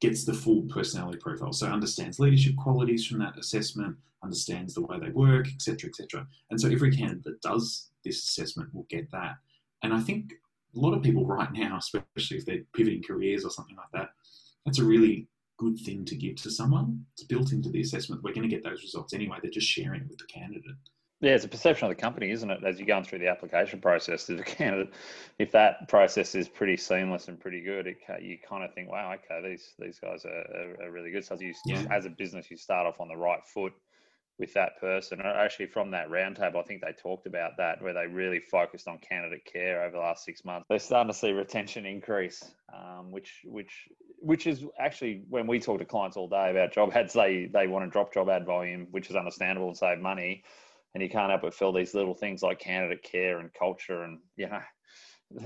gets 0.00 0.24
the 0.24 0.34
full 0.34 0.62
personality 0.62 1.18
profile. 1.18 1.52
So 1.52 1.66
understands 1.66 2.18
leadership 2.18 2.56
qualities 2.56 3.06
from 3.06 3.18
that 3.20 3.38
assessment, 3.38 3.96
understands 4.22 4.74
the 4.74 4.82
way 4.82 4.98
they 4.98 5.10
work, 5.10 5.48
etc., 5.48 5.88
etc. 5.88 6.26
And 6.50 6.60
so 6.60 6.68
every 6.68 6.94
candidate 6.94 7.24
that 7.24 7.40
does 7.40 7.90
this 8.04 8.28
assessment 8.28 8.74
will 8.74 8.86
get 8.90 9.10
that. 9.12 9.36
And 9.82 9.92
I 9.92 10.00
think 10.00 10.32
a 10.74 10.78
lot 10.78 10.94
of 10.94 11.02
people 11.02 11.26
right 11.26 11.52
now, 11.52 11.78
especially 11.78 12.38
if 12.38 12.44
they're 12.44 12.62
pivoting 12.74 13.02
careers 13.02 13.44
or 13.44 13.50
something 13.50 13.76
like 13.76 13.90
that, 13.92 14.10
that's 14.64 14.78
a 14.78 14.84
really 14.84 15.28
good 15.58 15.78
thing 15.78 16.04
to 16.04 16.16
give 16.16 16.36
to 16.36 16.50
someone. 16.50 17.04
It's 17.14 17.24
built 17.24 17.52
into 17.52 17.70
the 17.70 17.80
assessment. 17.80 18.22
We're 18.22 18.34
going 18.34 18.48
to 18.48 18.54
get 18.54 18.64
those 18.64 18.82
results 18.82 19.14
anyway. 19.14 19.38
They're 19.40 19.50
just 19.50 19.68
sharing 19.68 20.02
it 20.02 20.08
with 20.08 20.18
the 20.18 20.26
candidate. 20.26 20.76
Yeah, 21.20 21.32
it's 21.32 21.46
a 21.46 21.48
perception 21.48 21.88
of 21.88 21.96
the 21.96 22.00
company, 22.00 22.30
isn't 22.30 22.50
it? 22.50 22.62
As 22.62 22.78
you're 22.78 22.86
going 22.86 23.04
through 23.04 23.20
the 23.20 23.28
application 23.28 23.80
process 23.80 24.28
as 24.28 24.38
a 24.38 24.42
candidate, 24.44 24.92
if 25.38 25.50
that 25.52 25.88
process 25.88 26.34
is 26.34 26.46
pretty 26.46 26.76
seamless 26.76 27.28
and 27.28 27.40
pretty 27.40 27.62
good, 27.62 27.86
it, 27.86 27.96
you 28.20 28.36
kind 28.46 28.62
of 28.62 28.74
think, 28.74 28.90
wow, 28.90 29.14
okay, 29.14 29.48
these 29.48 29.72
these 29.78 29.98
guys 29.98 30.26
are, 30.26 30.84
are, 30.84 30.90
really 30.90 31.10
good. 31.10 31.24
So 31.24 31.36
you, 31.40 31.54
yeah. 31.64 31.86
as 31.90 32.04
a 32.04 32.10
business, 32.10 32.50
you 32.50 32.58
start 32.58 32.86
off 32.86 33.00
on 33.00 33.08
the 33.08 33.16
right 33.16 33.40
foot 33.46 33.72
with 34.38 34.52
that 34.52 34.78
person. 34.78 35.22
Actually, 35.24 35.66
from 35.66 35.90
that 35.92 36.10
roundtable, 36.10 36.56
I 36.56 36.62
think 36.64 36.82
they 36.82 36.92
talked 36.92 37.26
about 37.26 37.52
that, 37.56 37.80
where 37.80 37.94
they 37.94 38.06
really 38.06 38.40
focused 38.40 38.86
on 38.86 38.98
candidate 38.98 39.46
care 39.50 39.84
over 39.84 39.92
the 39.92 40.02
last 40.02 40.22
six 40.22 40.44
months. 40.44 40.66
They're 40.68 40.78
starting 40.78 41.10
to 41.10 41.18
see 41.18 41.32
retention 41.32 41.86
increase, 41.86 42.44
um, 42.74 43.10
which 43.10 43.40
which 43.46 43.88
which 44.18 44.46
is 44.46 44.66
actually 44.78 45.22
when 45.30 45.46
we 45.46 45.60
talk 45.60 45.78
to 45.78 45.86
clients 45.86 46.18
all 46.18 46.28
day 46.28 46.50
about 46.50 46.74
job 46.74 46.92
ads, 46.94 47.14
they 47.14 47.48
they 47.50 47.68
want 47.68 47.86
to 47.86 47.90
drop 47.90 48.12
job 48.12 48.28
ad 48.28 48.44
volume, 48.44 48.88
which 48.90 49.08
is 49.08 49.16
understandable 49.16 49.68
and 49.68 49.78
save 49.78 49.98
money 49.98 50.44
and 50.96 51.02
you 51.02 51.10
can't 51.10 51.28
help 51.28 51.42
but 51.42 51.52
feel 51.52 51.72
these 51.72 51.92
little 51.92 52.14
things 52.14 52.42
like 52.42 52.58
candidate 52.58 53.02
care 53.02 53.38
and 53.38 53.52
culture 53.52 54.04
and 54.04 54.18
you 54.36 54.48
know 54.48 54.62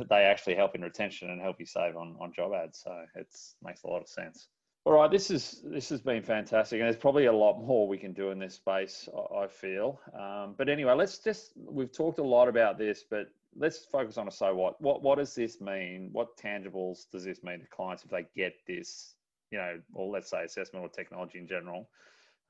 they 0.09 0.23
actually 0.23 0.55
help 0.55 0.77
in 0.77 0.83
retention 0.83 1.29
and 1.31 1.41
help 1.41 1.57
you 1.59 1.67
save 1.67 1.97
on, 1.97 2.17
on 2.21 2.33
job 2.33 2.53
ads 2.55 2.83
so 2.85 3.05
it 3.17 3.27
makes 3.61 3.83
a 3.83 3.89
lot 3.89 4.01
of 4.01 4.09
sense 4.09 4.47
All 4.85 4.93
right, 4.93 5.11
this 5.11 5.29
is 5.29 5.61
this 5.65 5.89
has 5.89 6.01
been 6.01 6.23
fantastic, 6.23 6.79
and 6.79 6.87
there's 6.87 6.97
probably 6.97 7.27
a 7.27 7.33
lot 7.33 7.61
more 7.61 7.89
we 7.89 7.99
can 7.99 8.13
do 8.13 8.31
in 8.31 8.39
this 8.39 8.55
space. 8.55 9.09
I 9.43 9.47
feel, 9.47 10.01
um, 10.19 10.55
but 10.57 10.69
anyway, 10.71 10.95
let's 10.95 11.19
just 11.19 11.53
we've 11.57 11.93
talked 11.93 12.19
a 12.19 12.29
lot 12.37 12.49
about 12.49 12.79
this, 12.79 13.05
but 13.11 13.27
let's 13.55 13.85
focus 13.85 14.17
on 14.17 14.27
a 14.29 14.31
so 14.31 14.55
what. 14.55 14.81
What 14.81 15.03
what 15.03 15.19
does 15.19 15.35
this 15.35 15.61
mean? 15.61 16.09
What 16.13 16.35
tangibles 16.39 17.11
does 17.13 17.25
this 17.25 17.43
mean 17.43 17.61
to 17.61 17.67
clients 17.67 18.05
if 18.05 18.11
they 18.11 18.25
get 18.35 18.55
this? 18.67 19.17
You 19.51 19.59
know, 19.59 19.73
or 19.93 20.11
let's 20.15 20.31
say 20.31 20.45
assessment 20.45 20.83
or 20.83 20.89
technology 20.89 21.39
in 21.39 21.47
general, 21.47 21.91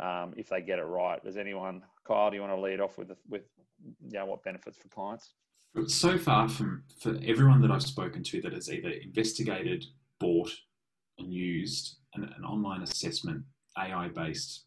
um, 0.01 0.35
if 0.37 0.49
they 0.49 0.61
get 0.61 0.79
it 0.79 0.85
right. 0.85 1.23
Does 1.23 1.37
anyone, 1.37 1.83
Kyle, 2.07 2.31
do 2.31 2.37
you 2.37 2.43
want 2.43 2.55
to 2.55 2.61
lead 2.61 2.81
off 2.81 2.99
with 2.99 3.13
with 3.29 3.43
you 4.03 4.19
know, 4.19 4.27
what 4.27 4.43
benefits 4.43 4.79
for 4.79 4.89
clients? 4.89 5.31
So 5.87 6.19
far, 6.19 6.49
from 6.49 6.83
for 7.01 7.19
everyone 7.25 7.61
that 7.63 7.71
I've 7.71 7.83
spoken 7.83 8.23
to 8.25 8.41
that 8.43 8.53
has 8.53 8.71
either 8.71 8.91
investigated, 8.91 9.85
bought, 10.19 10.53
and 11.19 11.33
used 11.33 11.99
an, 12.15 12.25
an 12.25 12.45
online 12.45 12.83
assessment, 12.83 13.45
AI 13.79 14.09
based 14.09 14.65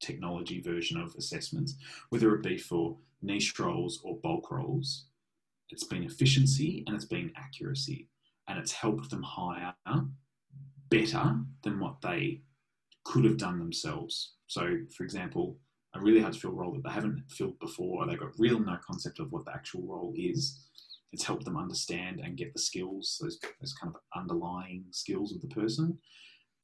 technology 0.00 0.60
version 0.60 1.00
of 1.00 1.14
assessments, 1.16 1.76
whether 2.10 2.34
it 2.34 2.42
be 2.42 2.58
for 2.58 2.96
niche 3.22 3.58
roles 3.58 4.00
or 4.04 4.18
bulk 4.22 4.50
roles, 4.50 5.06
it's 5.70 5.84
been 5.84 6.04
efficiency 6.04 6.84
and 6.86 6.94
it's 6.94 7.06
been 7.06 7.32
accuracy. 7.36 8.08
And 8.48 8.58
it's 8.58 8.72
helped 8.72 9.08
them 9.08 9.22
hire 9.22 9.74
better 10.90 11.40
than 11.62 11.80
what 11.80 12.00
they 12.02 12.42
could 13.04 13.24
have 13.24 13.38
done 13.38 13.58
themselves. 13.58 14.34
So, 14.46 14.78
for 14.96 15.04
example, 15.04 15.58
a 15.94 16.00
really 16.00 16.20
hard 16.20 16.34
to 16.34 16.40
fill 16.40 16.52
role 16.52 16.72
that 16.72 16.82
they 16.82 16.94
haven't 16.94 17.22
filled 17.30 17.58
before, 17.60 18.02
or 18.02 18.06
they've 18.06 18.18
got 18.18 18.38
real 18.38 18.58
no 18.58 18.76
concept 18.84 19.20
of 19.20 19.30
what 19.30 19.44
the 19.44 19.52
actual 19.52 19.82
role 19.82 20.12
is. 20.16 20.60
It's 21.12 21.24
helped 21.24 21.44
them 21.44 21.56
understand 21.56 22.20
and 22.20 22.36
get 22.36 22.52
the 22.52 22.58
skills, 22.58 23.18
those, 23.22 23.38
those 23.60 23.72
kind 23.74 23.94
of 23.94 24.00
underlying 24.20 24.84
skills 24.90 25.32
of 25.32 25.40
the 25.40 25.54
person. 25.54 25.96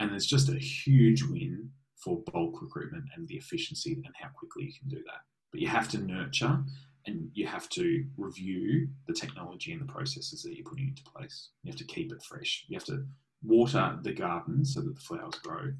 And 0.01 0.13
it's 0.13 0.27
just 0.27 0.49
a 0.49 0.59
huge 0.59 1.23
win 1.23 1.71
for 2.03 2.23
bulk 2.33 2.61
recruitment 2.61 3.05
and 3.15 3.29
the 3.29 3.37
efficiency 3.37 3.93
and 3.93 4.15
how 4.21 4.29
quickly 4.35 4.65
you 4.65 4.73
can 4.73 4.89
do 4.89 5.03
that. 5.07 5.21
But 5.53 5.61
you 5.61 5.69
have 5.69 5.89
to 5.91 5.99
nurture 5.99 6.59
and 7.07 7.31
you 7.33 7.47
have 7.47 7.69
to 7.71 8.05
review 8.17 8.89
the 9.07 9.15
technology 9.15 9.73
and 9.73 9.81
the 9.81 9.93
processes 9.93 10.43
that 10.43 10.57
you're 10.57 10.69
putting 10.69 10.89
into 10.89 11.03
place. 11.05 11.51
You 11.63 11.71
have 11.71 11.79
to 11.79 11.85
keep 11.85 12.13
it 12.13 12.23
fresh. 12.23 12.65
You 12.69 12.77
have 12.77 12.85
to 12.87 13.05
water 13.43 13.99
the 14.03 14.13
garden 14.13 14.65
so 14.65 14.81
that 14.81 14.95
the 14.95 15.01
flowers 15.01 15.37
grow. 15.43 15.73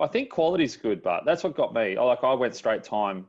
I 0.00 0.06
think 0.06 0.30
quality's 0.30 0.76
good, 0.76 1.02
but 1.02 1.24
that's 1.24 1.42
what 1.42 1.56
got 1.56 1.74
me. 1.74 1.98
Like 1.98 2.22
I 2.22 2.34
went 2.34 2.54
straight 2.54 2.84
time, 2.84 3.26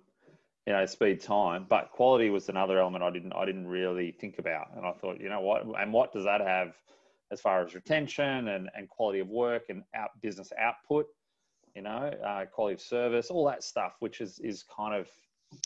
you 0.68 0.74
know, 0.74 0.86
speed 0.86 1.22
time, 1.22 1.66
but 1.68 1.92
quality 1.92 2.30
was 2.30 2.48
another 2.50 2.80
element 2.80 3.04
I 3.04 3.10
didn't 3.10 3.34
I 3.34 3.46
didn't 3.46 3.68
really 3.68 4.12
think 4.12 4.38
about. 4.38 4.68
And 4.76 4.86
I 4.86 4.92
thought, 4.92 5.20
you 5.20 5.30
know 5.30 5.42
what, 5.42 5.64
and 5.80 5.92
what 5.92 6.14
does 6.14 6.26
that 6.26 6.42
have 6.42 6.74
as 7.32 7.42
far 7.42 7.64
as 7.64 7.74
retention 7.74 8.48
and, 8.50 8.70
and 8.76 8.88
quality 8.90 9.20
of 9.20 9.28
work 9.28 9.64
and 9.70 9.84
out 9.96 10.10
business 10.22 10.52
output, 10.60 11.08
you 11.76 11.82
know, 11.82 12.12
uh, 12.26 12.46
quality 12.46 12.76
of 12.76 12.82
service, 12.82 13.30
all 13.30 13.46
that 13.48 13.64
stuff, 13.64 13.94
which 14.00 14.22
is 14.22 14.40
is 14.40 14.64
kind 14.64 14.94
of, 14.94 15.08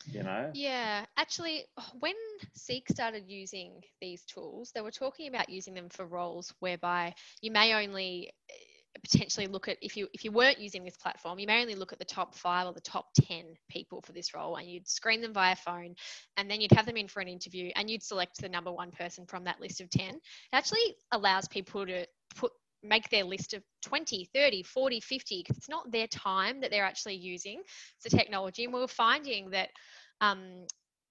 you 0.10 0.24
know. 0.24 0.52
Yeah, 0.54 1.06
actually, 1.18 1.66
when 2.00 2.16
Seek 2.54 2.88
started 2.88 3.26
using 3.28 3.82
these 4.00 4.24
tools, 4.24 4.72
they 4.74 4.82
were 4.82 4.92
talking 4.92 5.28
about 5.28 5.50
using 5.50 5.74
them 5.74 5.89
for 5.89 6.06
roles 6.06 6.54
whereby 6.60 7.13
you 7.42 7.52
may 7.52 7.74
only 7.74 8.32
potentially 9.02 9.48
look 9.48 9.68
at 9.68 9.78
if 9.82 9.98
you 9.98 10.08
if 10.14 10.24
you 10.24 10.32
weren't 10.32 10.60
using 10.60 10.84
this 10.84 10.98
platform 10.98 11.40
you 11.40 11.48
may 11.48 11.62
only 11.62 11.76
look 11.76 11.92
at 11.92 12.00
the 12.00 12.06
top 12.06 12.36
five 12.36 12.68
or 12.68 12.74
the 12.74 12.82
top 12.82 13.08
10 13.28 13.44
people 13.70 14.02
for 14.02 14.12
this 14.14 14.34
role 14.34 14.58
and 14.58 14.70
you'd 14.70 14.88
screen 14.88 15.22
them 15.22 15.34
via 15.34 15.56
phone 15.56 15.96
and 16.38 16.50
then 16.50 16.62
you'd 16.62 16.72
have 16.72 16.86
them 16.86 16.98
in 16.98 17.08
for 17.08 17.20
an 17.20 17.28
interview 17.28 17.72
and 17.76 17.90
you'd 17.90 18.04
select 18.04 18.40
the 18.42 18.50
number 18.50 18.72
one 18.72 18.92
person 18.92 19.26
from 19.26 19.44
that 19.44 19.60
list 19.60 19.82
of 19.82 19.90
10 19.90 20.10
it 20.10 20.22
actually 20.54 20.96
allows 21.12 21.48
people 21.48 21.86
to 21.86 22.06
put 22.36 22.52
make 22.84 23.10
their 23.10 23.24
list 23.24 23.54
of 23.54 23.64
20 23.82 24.30
30 24.34 24.64
40 24.64 25.00
50 25.00 25.40
because 25.42 25.58
it's 25.58 25.70
not 25.70 25.92
their 25.92 26.08
time 26.08 26.62
that 26.62 26.70
they're 26.70 26.86
actually 26.86 27.16
using 27.16 27.62
it's 27.96 28.12
the 28.12 28.18
technology 28.18 28.66
and 28.66 28.74
we 28.74 28.82
are 28.82 28.88
finding 28.88 29.50
that 29.50 29.70
um, 30.22 30.66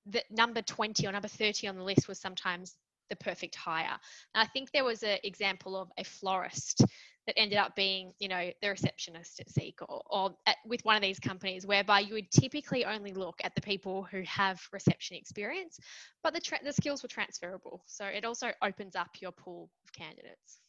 that 0.06 0.24
number 0.30 0.62
20 0.62 1.06
or 1.06 1.12
number 1.12 1.28
30 1.28 1.68
on 1.68 1.76
the 1.76 1.82
list 1.82 2.08
was 2.08 2.20
sometimes 2.20 2.76
the 3.08 3.16
perfect 3.16 3.54
hire. 3.54 3.98
And 4.34 4.42
I 4.42 4.46
think 4.46 4.70
there 4.72 4.84
was 4.84 5.02
an 5.02 5.18
example 5.22 5.76
of 5.76 5.90
a 5.98 6.04
florist 6.04 6.82
that 7.26 7.38
ended 7.38 7.58
up 7.58 7.76
being, 7.76 8.12
you 8.18 8.28
know, 8.28 8.50
the 8.60 8.68
receptionist 8.68 9.40
at 9.40 9.48
Seek 9.48 9.78
or, 9.88 10.02
or 10.10 10.34
at, 10.46 10.56
with 10.66 10.84
one 10.84 10.96
of 10.96 11.02
these 11.02 11.20
companies, 11.20 11.66
whereby 11.66 12.00
you 12.00 12.14
would 12.14 12.30
typically 12.30 12.84
only 12.84 13.12
look 13.12 13.40
at 13.44 13.54
the 13.54 13.60
people 13.60 14.02
who 14.10 14.22
have 14.22 14.60
reception 14.72 15.16
experience, 15.16 15.78
but 16.22 16.34
the, 16.34 16.40
tra- 16.40 16.58
the 16.64 16.72
skills 16.72 17.02
were 17.02 17.08
transferable. 17.08 17.82
So 17.86 18.06
it 18.06 18.24
also 18.24 18.48
opens 18.62 18.96
up 18.96 19.10
your 19.20 19.32
pool 19.32 19.70
of 19.84 19.92
candidates. 19.92 20.60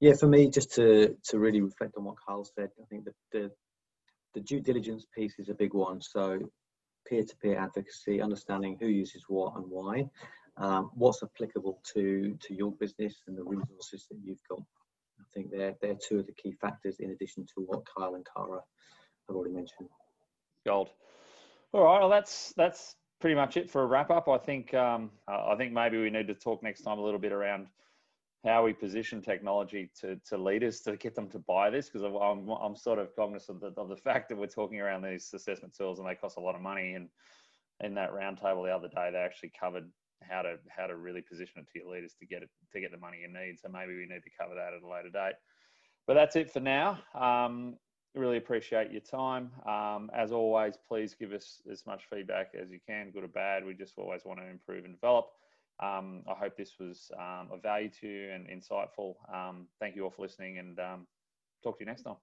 Yeah, 0.00 0.14
for 0.14 0.28
me, 0.28 0.48
just 0.48 0.74
to 0.76 1.14
to 1.24 1.38
really 1.38 1.60
reflect 1.60 1.94
on 1.98 2.04
what 2.04 2.16
Carl 2.26 2.44
said, 2.44 2.70
I 2.80 2.86
think 2.88 3.04
the 3.04 3.12
the, 3.32 3.50
the 4.34 4.40
due 4.40 4.60
diligence 4.60 5.06
piece 5.14 5.34
is 5.38 5.50
a 5.50 5.54
big 5.54 5.74
one. 5.74 6.00
So 6.00 6.38
peer-to-peer 7.06 7.58
advocacy, 7.58 8.22
understanding 8.22 8.78
who 8.80 8.86
uses 8.86 9.24
what 9.28 9.56
and 9.56 9.64
why, 9.68 10.08
um, 10.56 10.90
what's 10.94 11.22
applicable 11.22 11.82
to 11.92 12.34
to 12.40 12.54
your 12.54 12.72
business 12.72 13.22
and 13.26 13.36
the 13.36 13.44
resources 13.44 14.06
that 14.10 14.18
you've 14.24 14.40
got 14.48 14.60
I 15.20 15.28
think 15.34 15.50
they're, 15.50 15.74
they're 15.80 15.96
two 15.96 16.18
of 16.20 16.26
the 16.26 16.32
key 16.32 16.52
factors 16.52 16.96
in 16.98 17.10
addition 17.10 17.44
to 17.54 17.62
what 17.66 17.82
Kyle 17.86 18.14
and 18.14 18.26
Cara 18.36 18.60
have 19.28 19.36
already 19.36 19.54
mentioned. 19.54 19.88
Gold. 20.66 20.90
All 21.72 21.84
right, 21.84 22.00
well, 22.00 22.08
that's 22.08 22.52
that's 22.56 22.96
pretty 23.20 23.36
much 23.36 23.56
it 23.56 23.70
for 23.70 23.82
a 23.82 23.86
wrap 23.86 24.10
up. 24.10 24.28
I 24.28 24.38
think 24.38 24.74
um, 24.74 25.10
I 25.28 25.54
think 25.56 25.72
maybe 25.72 25.98
we 25.98 26.10
need 26.10 26.26
to 26.28 26.34
talk 26.34 26.62
next 26.62 26.82
time 26.82 26.98
a 26.98 27.04
little 27.04 27.20
bit 27.20 27.32
around 27.32 27.68
how 28.44 28.64
we 28.64 28.72
position 28.72 29.20
technology 29.20 29.90
to, 30.00 30.16
to 30.26 30.38
leaders 30.38 30.80
to 30.80 30.96
get 30.96 31.14
them 31.14 31.28
to 31.28 31.38
buy 31.40 31.68
this 31.68 31.90
because 31.90 32.02
I'm, 32.02 32.48
I'm 32.48 32.74
sort 32.74 32.98
of 32.98 33.14
cognizant 33.14 33.62
of 33.62 33.74
the, 33.74 33.80
of 33.80 33.88
the 33.88 33.96
fact 33.96 34.30
that 34.30 34.38
we're 34.38 34.46
talking 34.46 34.80
around 34.80 35.02
these 35.02 35.30
assessment 35.34 35.74
tools 35.76 35.98
and 35.98 36.08
they 36.08 36.14
cost 36.14 36.38
a 36.38 36.40
lot 36.40 36.54
of 36.54 36.62
money. 36.62 36.94
And 36.94 37.08
in 37.80 37.94
that 37.94 38.12
roundtable 38.12 38.64
the 38.64 38.74
other 38.74 38.88
day, 38.88 39.10
they 39.12 39.18
actually 39.18 39.52
covered 39.58 39.90
how 40.28 40.42
to 40.42 40.56
how 40.68 40.86
to 40.86 40.96
really 40.96 41.22
position 41.22 41.60
it 41.60 41.66
to 41.72 41.78
your 41.78 41.92
leaders 41.92 42.14
to 42.20 42.26
get 42.26 42.42
it 42.42 42.50
to 42.72 42.80
get 42.80 42.90
the 42.90 42.98
money 42.98 43.18
you 43.22 43.28
need. 43.28 43.58
So 43.58 43.68
maybe 43.68 43.94
we 43.94 44.02
need 44.02 44.22
to 44.22 44.30
cover 44.38 44.54
that 44.54 44.74
at 44.74 44.82
a 44.82 44.88
later 44.88 45.10
date. 45.10 45.34
But 46.06 46.14
that's 46.14 46.36
it 46.36 46.50
for 46.50 46.60
now. 46.60 46.98
Um, 47.14 47.76
really 48.14 48.36
appreciate 48.36 48.90
your 48.90 49.00
time. 49.00 49.50
Um, 49.66 50.10
as 50.14 50.32
always, 50.32 50.74
please 50.88 51.14
give 51.14 51.32
us 51.32 51.62
as 51.70 51.86
much 51.86 52.04
feedback 52.10 52.52
as 52.60 52.70
you 52.70 52.80
can, 52.86 53.10
good 53.10 53.24
or 53.24 53.28
bad. 53.28 53.64
We 53.64 53.74
just 53.74 53.98
always 53.98 54.22
want 54.24 54.40
to 54.40 54.46
improve 54.46 54.84
and 54.84 54.94
develop. 54.94 55.26
Um, 55.80 56.22
I 56.28 56.34
hope 56.34 56.56
this 56.56 56.74
was 56.78 57.10
um, 57.18 57.48
of 57.52 57.62
value 57.62 57.90
to 58.00 58.06
you 58.06 58.30
and 58.30 58.46
insightful. 58.48 59.14
Um, 59.32 59.66
thank 59.78 59.96
you 59.96 60.04
all 60.04 60.10
for 60.10 60.22
listening 60.22 60.58
and 60.58 60.78
um, 60.78 61.06
talk 61.62 61.78
to 61.78 61.84
you 61.84 61.86
next 61.86 62.02
time. 62.02 62.16